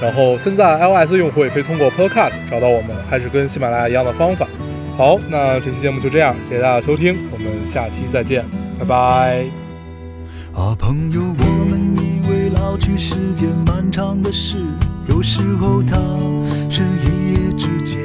[0.00, 4.46] 然后现在 iOS 用户也可以通过 Podcast 找到我们，还是跟喜马拉雅一样的方法。
[4.96, 8.44] 好，那这期节目就这样，谢谢大家收听，我们下期再见，
[8.78, 9.44] 拜拜。
[10.52, 11.59] 啊，朋友，我
[12.60, 14.58] 老去是件漫长的事，
[15.08, 15.96] 有时候它
[16.68, 17.98] 是一夜之间。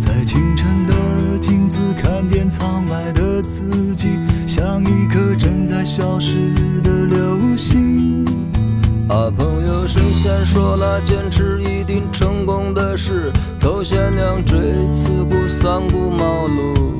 [0.00, 4.08] 在清晨的镜子看见窗外的自己，
[4.46, 8.24] 像一颗正在消失的流星。
[9.10, 13.30] 啊，朋友，神仙说了，坚持一定成功的事，
[13.60, 14.58] 头悬梁锥
[14.94, 16.93] 刺股，三顾茅庐。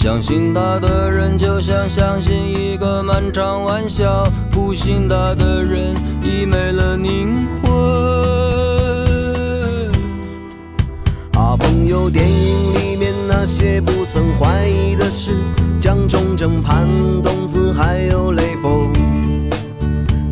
[0.00, 5.92] 相信他的人，就像相信一个漫长玩笑；不信他的人，
[6.22, 7.72] 已没了灵魂。
[11.32, 15.32] 啊，朋友，电影里面那些不曾怀疑的事，
[15.80, 16.86] 蒋中正、潘
[17.20, 18.92] 冬子还有雷锋。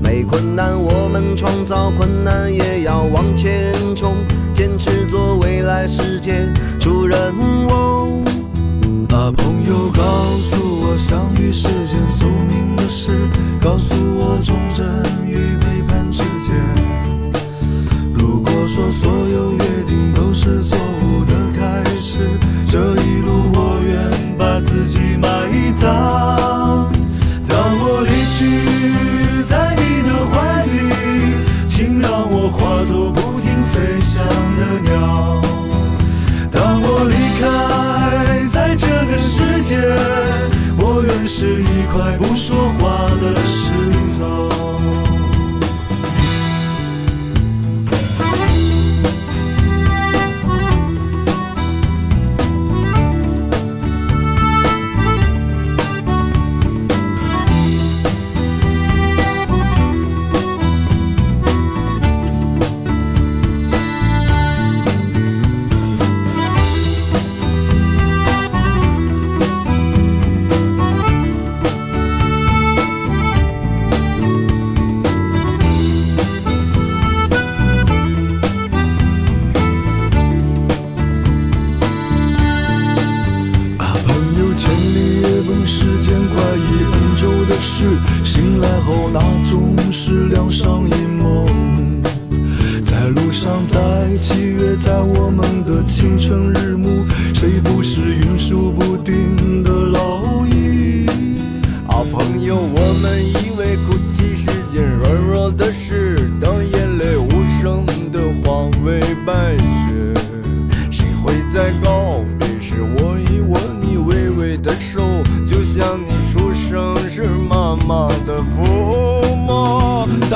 [0.00, 4.14] 没困难，我们创造困难，也要往前冲，
[4.54, 6.46] 坚持做未来世界
[6.78, 7.34] 主人
[7.68, 8.24] 翁。
[9.16, 14.86] 啊，朋友，告诉我相遇是件宿命的事，告诉我忠贞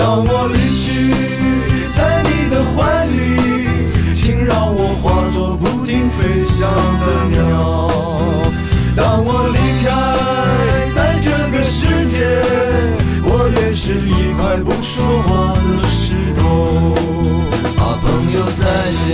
[0.01, 1.13] 当我离去，
[1.93, 3.13] 在你的怀里，
[4.15, 6.59] 请让我化作不停飞翔
[7.01, 7.37] 的鸟。
[8.97, 9.89] 当我离开
[10.89, 12.17] 在这个世界，
[13.23, 13.29] 我
[13.61, 16.43] 也是一块不说话的石头。
[17.77, 18.65] 啊，朋友再
[19.05, 19.07] 见，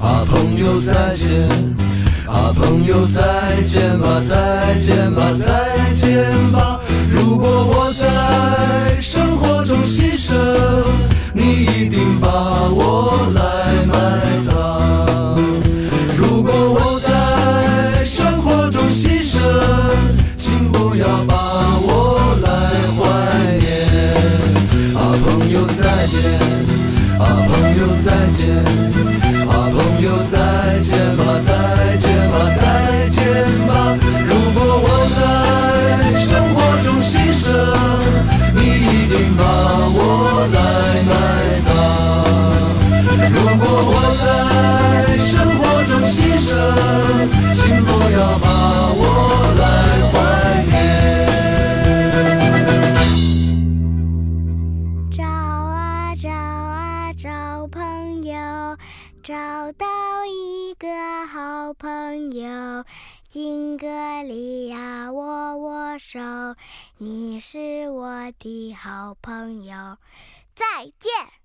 [0.00, 1.28] 啊，朋友再见。
[2.26, 3.20] 啊，朋友再
[3.66, 4.32] 见吧，再
[4.80, 6.80] 见吧，再见吧。
[7.12, 9.00] 如果我在
[11.32, 12.28] 你一定把
[12.70, 13.09] 我
[66.10, 66.56] 手，
[66.98, 69.96] 你是我的好朋友。
[70.56, 71.39] 再见。